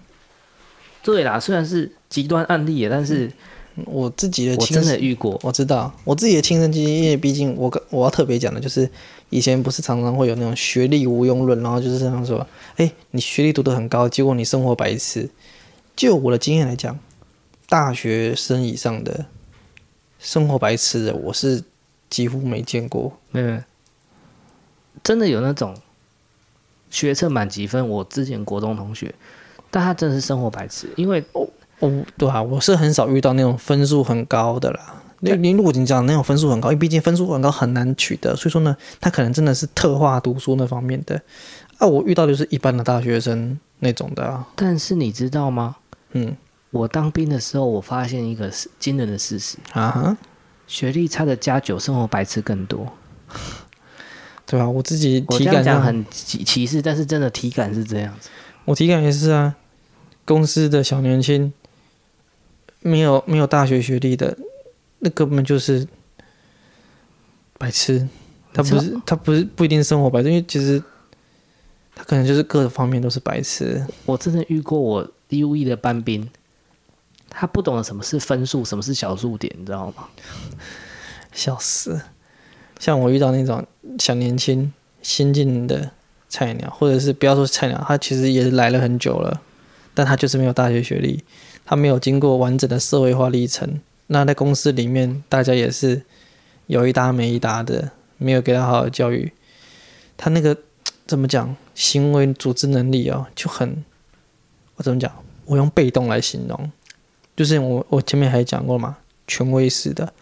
[1.03, 3.25] 对啦，虽然是极端案例，但是。
[3.27, 3.33] 嗯
[3.87, 8.87] 我自己的亲我真的遇过，我知道我自己的亲身经历，因为毕竟我我要特别讲的就是，
[9.31, 12.47] 以前不是常常会有那种学历无用论，然后就是这样说，
[12.77, 15.31] 哎，你学历读得很高，结果你生活白痴。
[15.97, 16.99] 就我的经验来讲，
[17.69, 19.25] 大学生以上的
[20.19, 21.63] 生活白痴的，我是
[22.11, 23.17] 几乎没见过。
[23.31, 23.59] 没有，
[25.03, 25.75] 真的有那种
[26.91, 29.15] 学测满级分，我之前国中同学，
[29.71, 31.25] 但他真的是生活白痴，因为。
[31.81, 35.03] 哦，对啊，我是很少遇到那种分数很高的啦。
[35.23, 41.21] 你你如果你讲那种分数很高，因为毕竟分数很高很难取得，所以说呢，他可能真的是特化读书那方面的。
[41.77, 44.47] 啊，我遇到就是一般的大学生那种的啊。
[44.57, 45.77] 但是你知道吗？
[46.13, 46.35] 嗯，
[46.71, 50.17] 我当兵的时候，我发现一个惊人的事实啊，
[50.67, 52.87] 学历差的加九，生活白痴更多。
[54.47, 54.69] 对啊？
[54.69, 58.31] 我自己体感上很歧歧视，但是真的体感是这样子。
[58.65, 59.55] 我体感也是啊，
[60.25, 61.53] 公司的小年轻。
[62.81, 64.37] 没有没有大学学历的，
[64.99, 65.87] 那根本就是
[67.59, 68.09] 白痴。
[68.53, 70.83] 他不是他不是不一定生活白痴，因为其实
[71.95, 73.87] 他可能就是各个方面都是白痴。
[74.05, 76.29] 我真的遇过我 U E 的班兵，
[77.29, 80.09] 他不懂得什么是分数，什么是小数点，你知道吗？
[81.33, 82.01] 笑死！
[82.81, 83.65] 像我遇到那种
[84.01, 85.93] 小年轻新进的
[86.29, 89.41] 菜鸟，或者是不要说菜鸟，他其实也是来了很久了，
[89.95, 91.23] 但他就是没有大学学历。
[91.71, 96.03] 他没有经过完整的社会化历程，那在公司里面，大家也是
[96.67, 99.31] 有一搭没一搭的，没有给他好好教育。
[100.17, 100.57] 他那个
[101.07, 103.85] 怎么讲，行为组织能力哦，就很，
[104.75, 105.13] 我怎么讲？
[105.45, 106.73] 我用被动来形容，
[107.37, 108.99] 就是我我前面还讲过嘛，
[109.29, 110.13] 权威式的，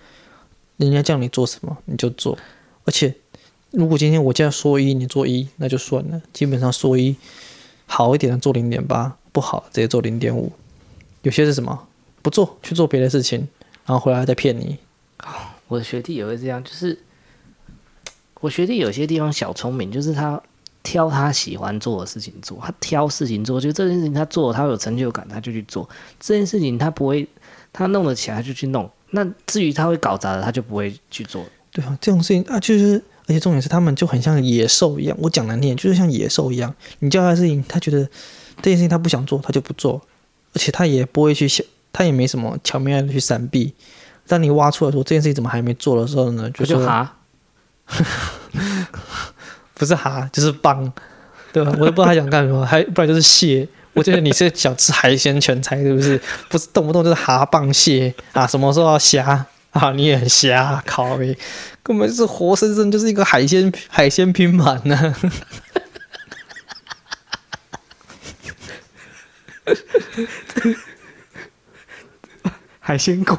[0.77, 2.37] 人家叫你做什么你就做，
[2.85, 3.15] 而且
[3.71, 7.17] 如果今天我叫说一，你做一，那就算了，基本上说一
[7.87, 10.53] 好一点的做零点八，不好直接做零点五。
[11.29, 11.87] 有些是什么？
[12.23, 13.47] 不做去做别的事情，
[13.85, 14.79] 然后回来再骗你。
[15.67, 16.99] 我的学弟也会这样，就是
[18.41, 20.43] 我学弟有些地方小聪明，就是他
[20.83, 25.87] 挑他喜欢做的事情做，他挑事情做，就这件事情他做，他有成就感，他就去做。
[26.19, 27.29] 这件事情他不会，
[27.75, 28.91] 他弄得起来就去弄。
[29.11, 31.45] 那至于他会搞砸的，他就不会去做。
[31.71, 35.15] 对啊，这种事情啊，就是而且重点是他们就很像野兽一样。
[35.21, 36.75] 我讲难听点，就是像野兽一样。
[37.01, 38.03] 你叫他的事情，他觉得
[38.63, 40.01] 这件事情他不想做，他就不做。
[40.55, 43.75] 而且他也不会去想，他也没什么巧妙的去闪避。
[44.27, 47.17] 当你挖出来说这件事情怎么还没做的时候呢，就说哈，
[49.75, 50.93] 不是哈，就是棒，
[51.53, 51.73] 对吧？
[51.79, 53.67] 我都不知道他想干什么，还不然就是蟹。
[53.95, 56.21] 我觉得你是想吃海鲜全餐，是不是？
[56.49, 58.47] 不是动不动就是蛤棒蟹啊？
[58.47, 59.91] 什么时候要虾啊？
[59.93, 61.37] 你也很虾，靠北，
[61.83, 65.15] 根本就是活生生就是一个海鲜海鲜拼盘呢。
[72.81, 73.39] 海鲜锅，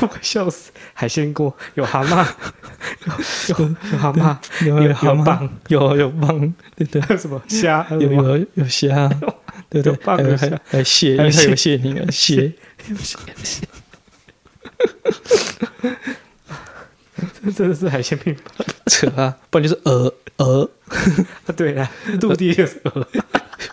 [0.00, 0.70] 我笑死！
[0.94, 2.26] 海鲜锅有蛤蟆，
[3.48, 7.42] 有有，有蛤蟆，有有蛤蟆，有有蚌，对对，还有什么？
[7.46, 7.86] 虾？
[7.90, 9.06] 有有有虾，
[9.68, 12.54] 对对，还有还还蟹，还有蟹，你看蟹，
[12.88, 13.18] 有蟹。
[13.44, 13.68] 蟹，
[17.44, 19.36] 这真的是海鲜拼盘，扯啊！
[19.50, 20.70] 不然就是鹅鹅，
[21.54, 21.90] 对啊，
[22.22, 23.06] 陆地就是鹅，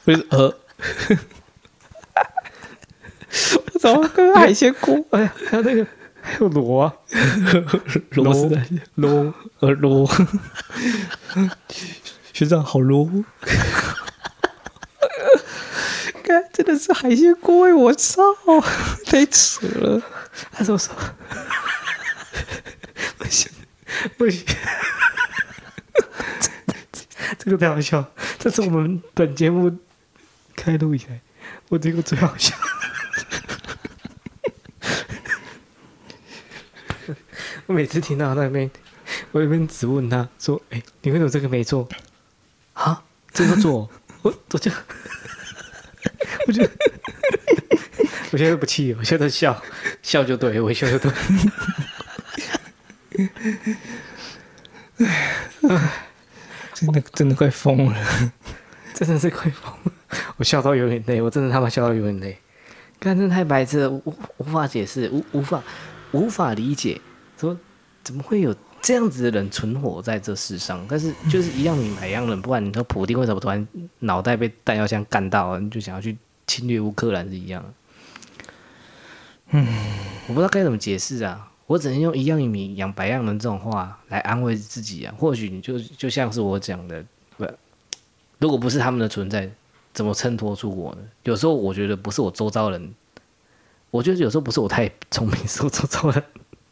[0.04, 0.54] 不是鹅。
[3.90, 5.06] 我怎么跟海鲜锅？
[5.12, 5.86] 哎呀，还有那个，
[6.22, 6.94] 还有螺啊，
[8.12, 8.62] 螺丝的
[8.96, 10.10] 螺，呃螺。
[12.32, 13.08] 学长好螺，
[16.24, 17.74] 看真的是海鲜锅哎！
[17.74, 18.24] 我操，
[19.06, 20.02] 太扯了！
[20.52, 20.96] 他说 说，
[23.18, 23.52] 不行
[24.18, 24.44] 不行，
[27.38, 28.04] 这个太好笑，
[28.40, 29.78] 这是我们本节目
[30.56, 31.20] 开录以来
[31.70, 32.56] 我听过最好笑。
[37.74, 38.70] 每次听到那边，
[39.32, 41.88] 我一边只问他说：“哎、欸，你为什么这个没做？
[42.74, 43.04] 啊？
[43.34, 43.90] 这么做，
[44.22, 44.72] 我我就
[46.48, 46.64] 我就
[48.32, 49.60] 我现在不气，我现在笑
[50.02, 51.12] 笑就对，我笑就对。
[56.74, 58.32] 真的真的快疯了，
[58.94, 59.92] 真的是快疯了！
[60.38, 62.38] 我笑到有点累，我真的他妈笑到有点累。
[63.00, 65.64] 刚真的太白痴了，无无法解释，无无法
[66.12, 67.02] 无法理解，
[67.44, 67.58] 说
[68.04, 70.86] 怎么会有这样子的人存活在这世上？
[70.88, 73.68] 但是就是一样米养百样人，不管你说普丁为什么突然
[74.00, 76.18] 脑袋被弹药枪干到，你就想要去
[76.48, 77.74] 侵略乌克兰是一样的。
[79.52, 79.68] 嗯，
[80.28, 81.50] 我不知道该怎么解释啊。
[81.66, 85.14] 我只能用一样一米养百样人这种话来安慰自己啊。
[85.18, 87.04] 或许你就就像是我讲的，
[87.38, 87.46] 不，
[88.40, 89.50] 如果不是他们的存在，
[89.94, 91.02] 怎么衬托出我呢？
[91.24, 92.94] 有时候我觉得不是我周遭人，
[93.92, 96.24] 我觉得有时候不是我太聪明，是我周遭人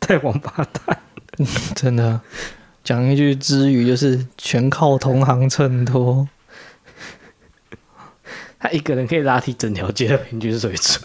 [0.02, 1.00] 太王八蛋。
[1.74, 2.20] 真的，
[2.84, 6.28] 讲一句之语就是全靠同行衬托。
[8.60, 11.02] 他一个人可以拉低整条街的平均水准。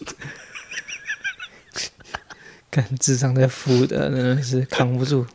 [3.01, 5.26] 智商在负的，真的是扛不住。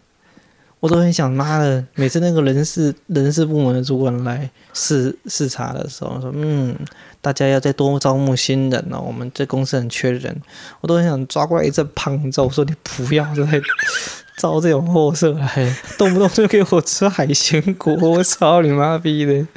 [0.82, 6.76] 我都很想，妈的，每次那个人事人事部门的主管来视视察的时候，说，嗯，
[7.22, 10.42] 大家要再多招募新人哦，我们这公司很缺人。
[10.82, 13.62] 我都很想抓过来一阵胖揍，说你不要再
[14.38, 19.48] 招这种货色来，动不动就给我吃海鲜锅，我操你妈逼的！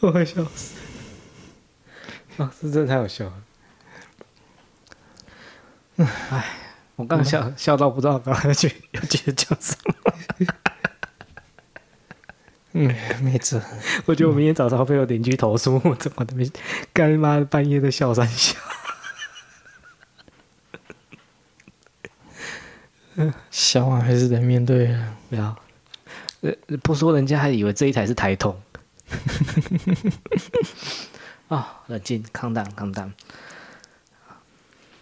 [0.00, 0.74] 我会笑死。
[2.38, 3.32] 啊，这真的太好笑了。
[6.30, 6.69] 唉，
[7.00, 9.94] 我刚笑、嗯、笑到不知道刚才要去要接着讲什么。
[12.72, 13.60] 嗯，没辙。
[14.04, 16.48] 我觉得我明天早上会有邻居投诉，我怎么都没
[16.92, 18.56] 干妈半夜的笑三笑。
[23.50, 25.16] 笑啊，还是得面对啊。
[25.28, 25.56] 不要，
[26.42, 28.60] 呃，不说人家还以为这一台是台通。
[31.48, 33.10] 啊、哦，冷静，calm down，calm down。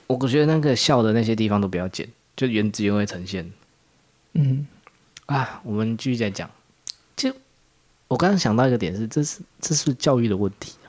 [0.09, 3.49] 我觉得那个笑的那些地方都不要剪，就原汁原味呈现。
[4.33, 4.67] 嗯，
[5.27, 6.51] 啊，我们继续再讲。
[7.15, 7.31] 就
[8.09, 10.89] 我刚刚想到一个点是，这是这是教育的问题啊。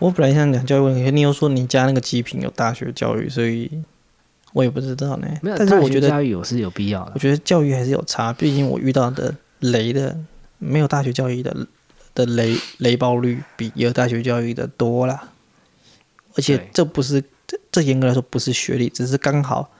[0.00, 3.70] 我本来想讲教育问题，你又说你家那个极品有大学教育，所以
[4.52, 5.28] 我也不知道呢。
[5.40, 7.12] 没有，但是我觉得教育有是有必要的。
[7.14, 10.18] 我觉得教育还是有差，毕竟我遇到的雷的
[10.58, 11.66] 没有大学教育的
[12.12, 15.30] 的雷雷暴率比有大学教育的多啦。
[16.34, 17.22] 而且这不是。
[17.72, 19.70] 这严格来说不是学历，只是刚好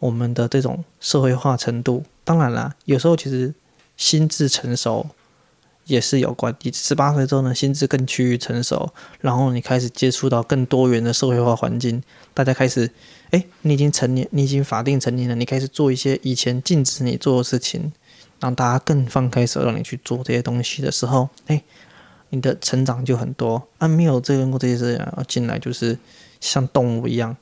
[0.00, 2.04] 我们的这种社会化程度。
[2.24, 3.54] 当然啦，有时候其实
[3.96, 5.06] 心智成熟
[5.84, 6.54] 也是有关。
[6.62, 12.02] 你十八岁之后呢，心智更趋于成熟，然后你开始接触到更多元的社会化环境，
[12.34, 12.90] 大家开始，
[13.30, 17.92] 哎，你已经成年，你已经法定成年了，你开始做一些以前禁止你做的事情，
[18.40, 21.62] 让大家更放开手让你去做这些东西的时候，哎，
[22.30, 23.68] 你的成长就很多。
[23.78, 25.96] 啊，没有这个过这些事情进来就是。
[26.40, 27.36] 像动物一样，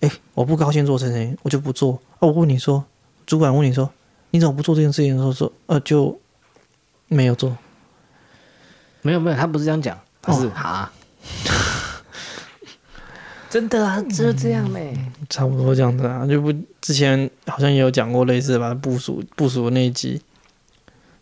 [0.00, 2.00] 哎，我不高兴做这件事情，我就不做。
[2.14, 2.84] 啊，我问你说，
[3.26, 3.90] 主管问你说，
[4.30, 6.20] 你怎么不做这件事情的时候说，呃，就
[7.08, 7.56] 没有做。
[9.02, 10.90] 没有没有，他不是这样讲，他是啊，
[13.50, 16.50] 真的啊，就是这样呗、嗯，差不多这样子啊，就不
[16.80, 20.22] 之前好像也有讲过类似吧，部署部署的那一集，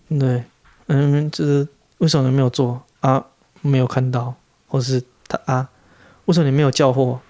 [0.08, 0.44] 对，
[0.86, 1.66] 嗯，就是
[1.98, 3.26] 为什么没有做啊？
[3.60, 4.34] 没有看到，
[4.66, 5.68] 或是他啊？
[6.26, 7.20] 为什么你没有叫货？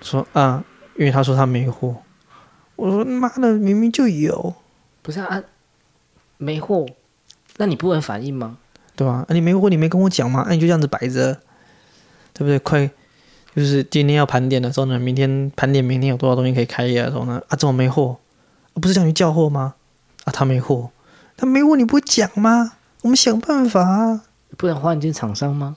[0.00, 0.64] 说啊，
[0.96, 1.96] 因为他说他没货。
[2.76, 4.54] 我说妈的，明明就有。
[5.02, 5.42] 不是啊，
[6.36, 6.86] 没货，
[7.56, 8.58] 那你不能反应吗？
[8.94, 9.24] 对吧？
[9.26, 10.42] 啊，你没货，你没跟我讲吗？
[10.46, 11.34] 那，啊，你就这样子摆着，
[12.32, 12.58] 对不对？
[12.58, 12.90] 快，
[13.54, 17.42] 就是今天要盘点的时候呢，明天盘点，明天有多少东西可以开业的时候呢？
[17.48, 18.18] 啊，怎么没货？
[18.74, 19.74] 啊，不是叫你叫货吗？
[20.24, 20.90] 啊，他没货，
[21.36, 22.72] 他没货，你不会讲吗？
[23.02, 24.22] 我们想办法啊。
[24.56, 25.76] 不能换间厂商吗？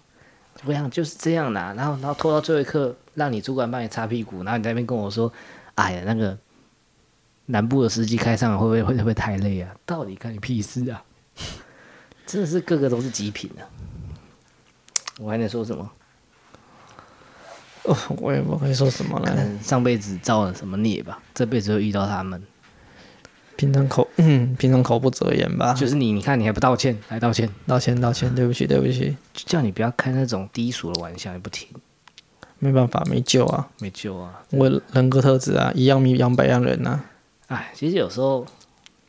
[0.63, 5.31] 不想就是这样啦，然后然后拖到最后一刻，让你主管帮你擦屁股，然后你在那边跟我说
[5.75, 6.37] ：“哎呀，那个
[7.47, 9.73] 南部的司机开上来会不会会不会太累啊？
[9.85, 11.03] 到底干你屁事啊！”
[12.27, 13.63] 真的是个个都是极品啊！
[15.17, 15.91] 我还能说什么？
[17.83, 19.25] 哦，我也不会说什么了。
[19.25, 22.41] 可能上辈子造了什么孽吧，这辈子会遇到他们。
[23.59, 25.73] 平常口嗯，平常口不择言吧。
[25.73, 29.17] 就是你，你看你还不道歉，来道歉，道歉，道歉，对不起，对不起。
[29.33, 31.67] 就叫你不要开那种低俗的玩笑，你不听，
[32.57, 34.41] 没办法，没救啊，没救啊。
[34.51, 37.03] 我人格特质啊，一样米养百样人呐。
[37.47, 38.47] 哎，其实有时候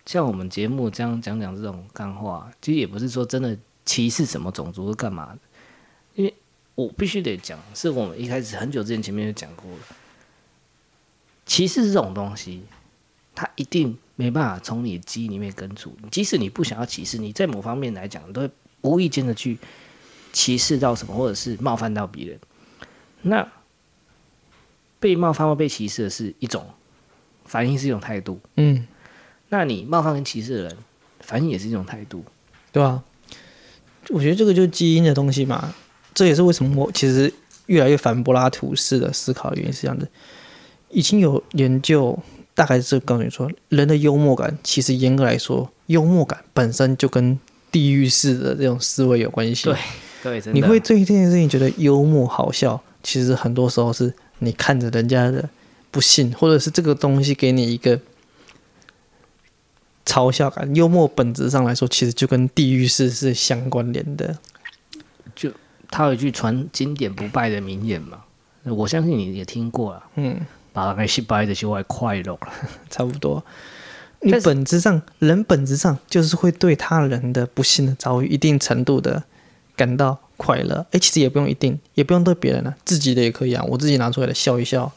[0.04, 5.38] 像我们节目这样讲讲这种干话，其实也不是说真的歧视什么种族或干嘛的，
[6.16, 6.34] 因为
[6.74, 9.78] 我必须得讲，是我们一开始很久之前前面就讲过了，
[11.46, 12.64] 歧视这种东西，
[13.32, 13.96] 它一定。
[14.20, 15.96] 没办法从你的基因里面根除。
[16.10, 18.50] 即使你不想要歧视，你在某方面来讲，你都会
[18.82, 19.56] 无意间的去
[20.30, 22.38] 歧视到什么，或者是冒犯到别人。
[23.22, 23.48] 那
[24.98, 26.66] 被冒犯或被歧视的是一种
[27.46, 28.38] 反应，是一种态度。
[28.56, 28.86] 嗯，
[29.48, 30.76] 那你冒犯跟歧视的人，
[31.20, 32.22] 反应也是一种态度，
[32.70, 33.04] 对吧、啊？
[34.10, 35.74] 我觉得这个就是基因的东西嘛。
[36.12, 37.32] 这也是为什么我其实
[37.66, 40.06] 越来越反柏拉图式的思考的原因是这样的。
[40.90, 42.18] 已经有研究，
[42.60, 47.40] 大概是告诉你说，人的幽默感其实严格来说，幽默感本身就跟
[47.72, 49.64] 地狱式的这种思维有关系。
[50.22, 55.48] 对对，你会对这件事情觉得幽默好笑，其实很多时候是你看着人家的
[55.90, 57.98] 不幸，或者是这个东西给你一个
[60.04, 60.76] 嘲笑感。
[60.76, 64.36] 幽默本质上来说，其实就跟地狱式是相关联的。
[65.34, 65.50] 就
[65.90, 68.18] 他有一句传经典不败的名言嘛，
[68.64, 70.04] 我相信你也听过了。
[70.16, 70.38] 嗯。
[70.72, 72.52] 把那失败的就会快乐了，
[72.90, 73.44] 差不多。
[74.22, 79.22] 你本质上，人本质上就是会对他人的不幸的遭遇一定程度的
[79.74, 80.84] 感到快乐。
[80.90, 83.64] 哎，其实也不用一定，也不用对别人啊，自己的也可以啊。
[83.66, 84.92] 我自己拿出来的笑一笑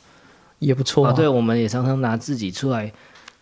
[0.59, 1.11] 也不错啊。
[1.11, 2.91] 啊对，我们也常常拿自己出来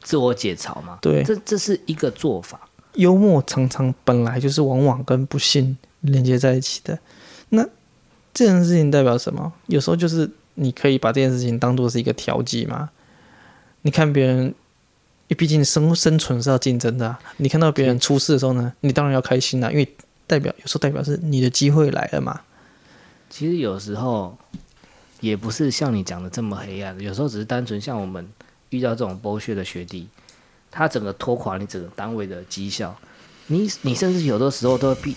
[0.03, 0.99] 自我解嘲嘛。
[1.01, 2.61] 对，这这是一个做法。
[2.93, 6.99] 幽默常常本来就是往往跟不幸连接在一起的。
[7.49, 7.67] 那
[8.33, 9.51] 这件事情代表什么？
[9.65, 10.29] 有时候就是。
[10.55, 12.89] 你可以把这件事情当做是一个调剂嘛？
[13.83, 14.53] 你看别人，因
[15.29, 17.19] 为毕竟生生存是要竞争的啊。
[17.37, 19.95] 你看到别人出事的时候呢，你当然要开心啦，因为
[20.27, 22.41] 代表有时候代表是你的机会来了嘛。
[23.29, 24.37] 其实有时候
[25.19, 28.27] 也不是像你讲的这么黑暗，有时候只是单纯像我们
[28.69, 30.07] 遇到这种剥削的学弟，
[30.69, 32.95] 他整个拖垮你整个单位的绩效，
[33.47, 35.15] 你你甚至有的时候都会逼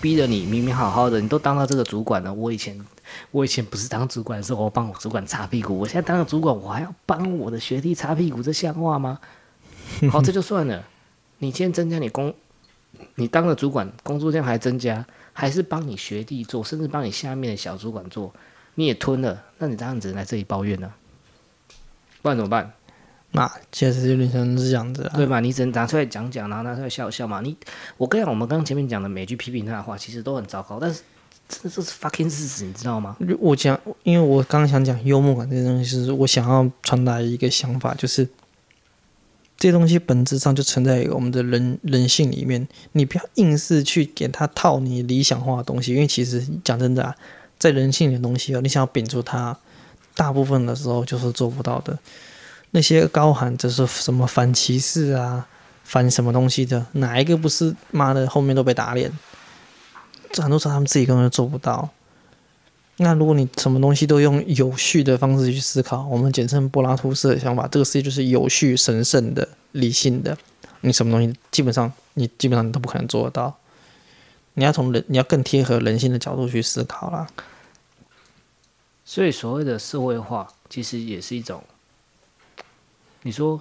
[0.00, 2.78] 逼着你明明好好的，你都当到这个主管了，我以前。
[3.30, 5.78] 我以前不是当主管的时候，我帮我主管擦屁股。
[5.78, 9.18] 我现在当了主管，我还要帮我的学弟擦屁股，这像话吗？
[10.10, 10.84] 好，这就算了。
[11.38, 12.34] 你先增加你工，
[13.14, 18.32] 你当了主管，工作量还增加，还是帮你学弟做，甚至帮你下面的小主管做，
[18.74, 19.44] 你也吞了。
[19.58, 20.92] 那你当然只能来这里抱怨呢？
[22.22, 22.72] 不然怎么办？
[23.32, 25.40] 那确实有点像是这样子啊，对吧？
[25.40, 27.40] 你只能拿出来讲讲，然后拿出来笑笑嘛。
[27.40, 27.56] 你，
[27.96, 31.02] 我跟你讲，我们刚刚前面讲的每句批评他的话，其实都很糟糕，但是。
[31.48, 33.16] 这这是 fucking 事实，你知道吗？
[33.38, 38.28] 我讲，因为我刚刚想讲幽默感这些东西，是我想要传达一个想法，就是
[39.56, 42.66] 这些东西本质上就存在于我们的人人性里面。
[42.92, 47.14] 你不要硬是去给他套你理想化的东西，因为其实讲真的啊，
[47.58, 49.56] 在人性里的东西哦，你想要摒除它，
[50.14, 51.96] 大部分的时候就是做不到的。
[52.72, 55.46] 那些高喊着是什么反歧视啊，
[55.84, 59.10] 反什么东西的，哪一个不是妈的后面都被打脸？
[60.34, 61.88] 很多时候他们自己根本就做不到。
[62.98, 70.36] 那如果你什么东西都用有序的方式去思考，我们简称柏拉图式的想法，这个世界就是有序、神圣的、理性的。
[70.80, 73.56] 你什么东西基本上你基本上你都不可能做得到。
[74.54, 77.26] 你要从人，你要更贴合人性的角度去思考啦。
[79.04, 81.62] 所以所谓的社会化，其实也是一种，
[83.22, 83.60] 你说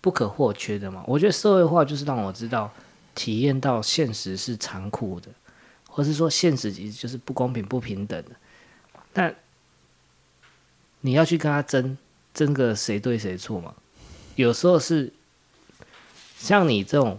[0.00, 1.04] 不可或缺的嘛？
[1.06, 2.70] 我觉得社会化就是让我知道。
[3.14, 5.28] 体验到现实是残酷的，
[5.94, 8.30] 或是说现实其实就是不公平、不平等的。
[9.12, 9.32] 但
[11.02, 11.96] 你要去跟他争，
[12.34, 13.72] 争个谁对谁错嘛？
[14.34, 15.12] 有时候是
[16.36, 17.16] 像你这种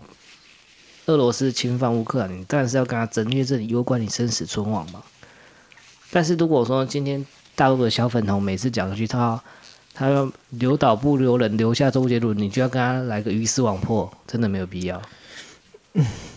[1.06, 5.02] 俄罗斯侵犯乌克兰，你当然是要跟他争，因为这里攸关你生死存亡嘛。
[6.12, 7.26] 但是如果说今天
[7.56, 9.42] 大陆的小粉红每次讲一句他
[9.94, 15.02] 他要留岛不留人，留下周杰伦，你就要跟他来个鱼死网破，真的没有必要。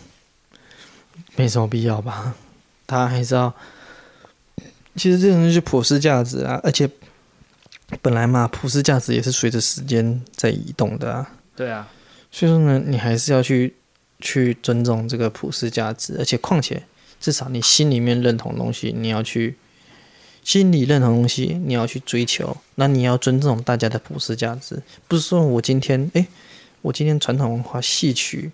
[1.39, 2.35] 没什么必要吧？
[2.85, 3.55] 他还是要，
[4.97, 6.89] 其实这种就是普世价值啊，而且
[8.01, 11.31] 本来嘛，普世价值也是随着时间在移动的啊。
[11.55, 11.87] 对啊，
[12.29, 13.73] 所以说呢，你还是要去
[14.19, 16.83] 去尊重这个普世价值，而且况且
[17.21, 19.55] 至少你心里面认同的东西，你要去
[20.43, 26.27] 心里认同的东西，你要去追求，那你要尊重大家的普世价值，不是说我今天哎，
[26.81, 28.51] 我今天传统文化戏曲。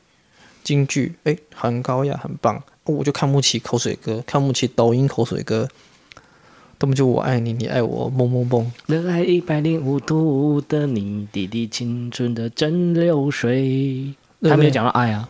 [0.63, 2.63] 京剧哎，很高雅，很棒。
[2.85, 5.67] 我就看不起口水歌，看不起抖音口水歌。
[6.77, 8.71] 根本就我爱你，你爱我，蹦蹦蹦。
[8.85, 14.13] 热爱一百零五度的你，滴滴青春的蒸馏水。
[14.43, 15.27] 还没有讲到爱啊，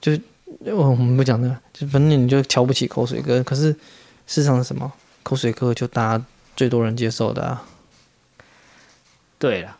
[0.00, 0.20] 就是
[0.66, 3.42] 我我们不讲那个，就反正你就瞧不起口水歌。
[3.42, 3.78] 可是事
[4.26, 4.92] 实上是什么？
[5.22, 6.24] 口水歌就大家
[6.54, 7.66] 最多人接受的啊。
[9.38, 9.76] 对了，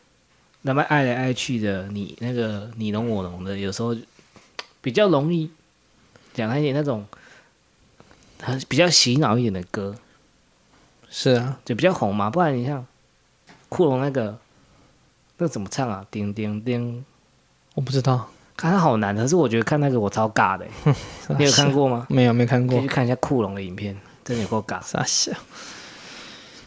[0.63, 3.97] 那么爱来爱去的，你那个你侬我侬的，有时候。
[4.81, 5.49] 比较容易
[6.35, 7.07] 讲他一点那种
[8.43, 9.95] 很比较洗脑一点的歌，
[11.09, 12.29] 是啊，就比较红嘛。
[12.29, 12.85] 不然你像
[13.71, 14.37] 酷龙那个，
[15.39, 16.05] 那怎么唱啊？
[16.11, 17.03] 叮叮叮，
[17.75, 20.67] 我不知道，看他好难，可是我觉得看那个我超尬的，
[21.39, 22.07] 你有看过吗？
[22.11, 22.81] 没有，没看过。
[22.81, 24.81] 去看一下酷龙的影片，真的有够尬。
[24.85, 25.33] 傻笑。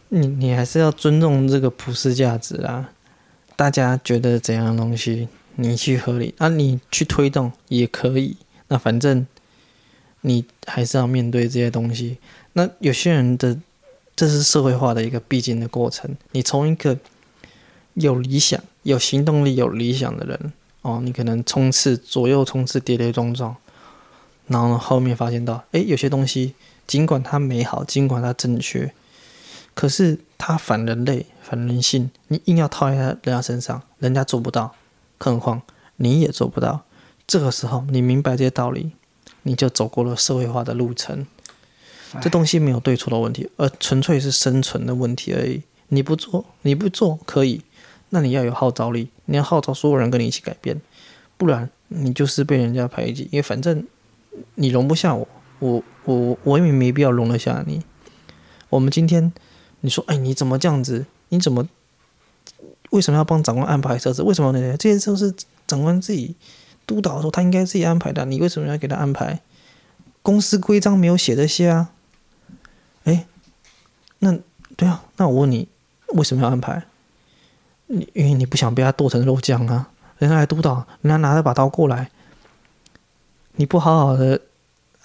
[0.10, 2.89] 你你还是要尊重这个普世价值啊！
[3.57, 8.38] 大家觉得怎样的东西，你去合理啊，你去推动也可以。
[8.69, 9.27] 那反正
[10.22, 12.18] 你还是要面对这些东西。
[12.53, 13.57] 那有些人的
[14.15, 16.15] 这是社会化的一个必经的过程。
[16.31, 16.98] 你从一个
[17.94, 23.56] 有理想、有行动力、有理想的人哦，你可能冲刺左右冲刺，跌跌撞撞，
[24.48, 26.53] 然后后面发现到，诶，有些东西
[26.85, 28.94] 尽管它美好，尽管它正确。
[29.73, 34.73] 可是它反人类、反人性，你硬要套在人家身上，人家做不到，
[35.18, 35.61] 更何况
[35.98, 36.84] 你也做不到。
[37.27, 38.94] 这个时候，你明白这些道理，
[39.47, 41.25] 你就走过了社会化的路程。
[42.21, 45.63] 这东西没有对错的问题，而纯粹是生存的问题而已。
[45.87, 47.61] 你不做，你不做可以，
[48.09, 50.81] 那你要有号召力，你要号召所有人跟你一起改变，
[51.37, 53.23] 不然你就是被人家排挤。
[53.31, 53.87] 因为反正
[54.55, 55.27] 你容不下我，
[55.59, 57.81] 我我我也没必要容得下你。
[58.69, 59.31] 我们今天。
[59.81, 61.05] 你说，哎，你怎么这样子？
[61.29, 61.69] 你怎么
[62.89, 64.23] 为什么要帮长官安排车子？
[64.23, 64.75] 为什么呢？
[64.75, 65.31] 这些都是
[65.67, 66.33] 长官自己
[66.88, 68.26] 督导的时候，他应该自己安排的。
[68.26, 69.41] 你为什么要给他安排？
[70.23, 71.91] 公司规章没有写这些啊？
[73.03, 73.27] 哎，
[74.19, 74.39] 那
[74.76, 75.68] 对啊，那我问你，
[76.14, 76.84] 为什么要安排？
[77.85, 79.89] 你因为你不想被他剁成肉酱啊？
[80.18, 82.09] 人家来督导，人家拿着把刀过来，
[83.57, 84.41] 你不好好的。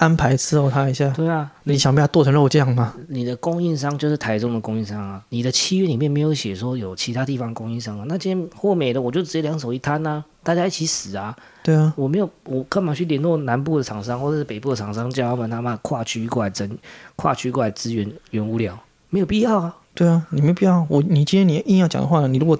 [0.02, 1.08] 安排伺候他一下。
[1.10, 2.92] 对啊，你想被他剁成肉酱吗？
[3.06, 5.22] 你的供应商就是台中的供应商啊。
[5.28, 8.04] 你的契约里面没有写说有其他地方供应商啊。
[8.08, 11.36] 那今天货没了，我就直接两手一摊啊，大家一起死啊。
[11.62, 16.68] 对啊，我没有，我干嘛去联络南部的厂商或者是北部的厂商，叫他们他妈跨区过来争，
[17.14, 18.76] 跨区过来支援原物料，
[19.08, 19.76] 没有必要啊。
[19.94, 20.84] 对啊，你没必要。
[20.88, 22.58] 我你今天你硬要讲的话呢，你如果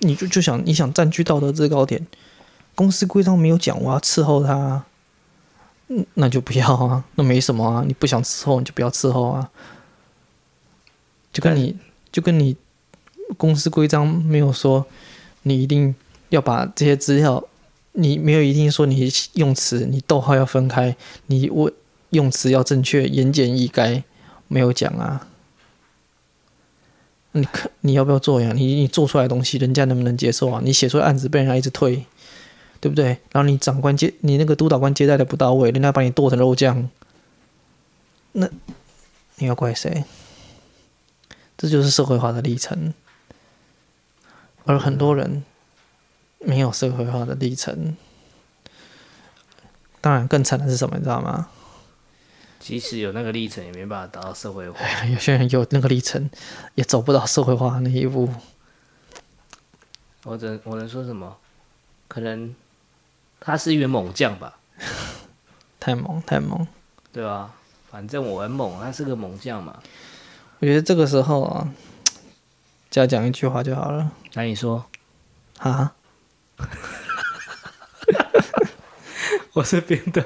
[0.00, 2.04] 你就就想你想占据道德制高点，
[2.74, 4.82] 公司规章没有讲，我要伺候他。
[5.88, 9.50] 嗯，那就不要啊，那没什么啊，你不想伺候你就不要伺候啊，
[11.32, 11.76] 就跟你
[12.12, 12.56] 就跟你
[13.36, 14.84] 公司规章没有说
[15.44, 15.94] 你一定
[16.28, 17.42] 要把这些资料，
[17.92, 20.94] 你没有一定说你用词你逗号要分开，
[21.26, 21.72] 你我
[22.10, 24.02] 用词要正确，言简意赅，
[24.46, 25.26] 没有讲啊，
[27.32, 28.52] 你看你要不要做呀？
[28.54, 30.60] 你你做出来的东西，人家能不能接受啊？
[30.62, 32.04] 你写出来案子被人家一直推。
[32.80, 33.06] 对不对？
[33.32, 36.88] 然后你长官接你那个督导官接待的不到位，人家把你剁成肉酱，
[38.32, 38.48] 那
[39.36, 40.04] 你要怪谁？
[41.56, 42.94] 这就是社会化的历程，
[44.64, 45.42] 而很多人
[46.38, 47.96] 没有社会化的历程。
[50.00, 50.96] 当然，更惨的是什么？
[50.96, 51.48] 你知道吗？
[52.60, 54.78] 即使有那个历程，也没办法达到社会化。
[55.06, 56.30] 有些人有那个历程，
[56.76, 58.32] 也走不到社会化那一步。
[60.22, 61.36] 我只我能说什么？
[62.06, 62.54] 可能。
[63.40, 64.58] 他是一员猛将吧？
[65.80, 66.66] 太猛，太猛，
[67.12, 67.50] 对吧？
[67.90, 69.80] 反正我很猛，他是个猛将嘛。
[70.58, 71.68] 我觉得这个时候啊，
[72.90, 74.10] 只要讲一句话就好了。
[74.34, 74.84] 那你说，
[75.58, 75.92] 哈？
[79.54, 80.24] 我是编的，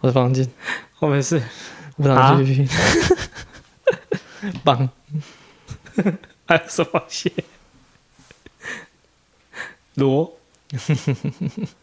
[0.00, 0.50] 我是方进，
[1.00, 1.42] 我们是
[1.96, 2.68] 无糖 GP，
[4.64, 4.88] 棒，
[6.46, 7.32] 还有什么蟹？
[9.94, 10.32] 螺。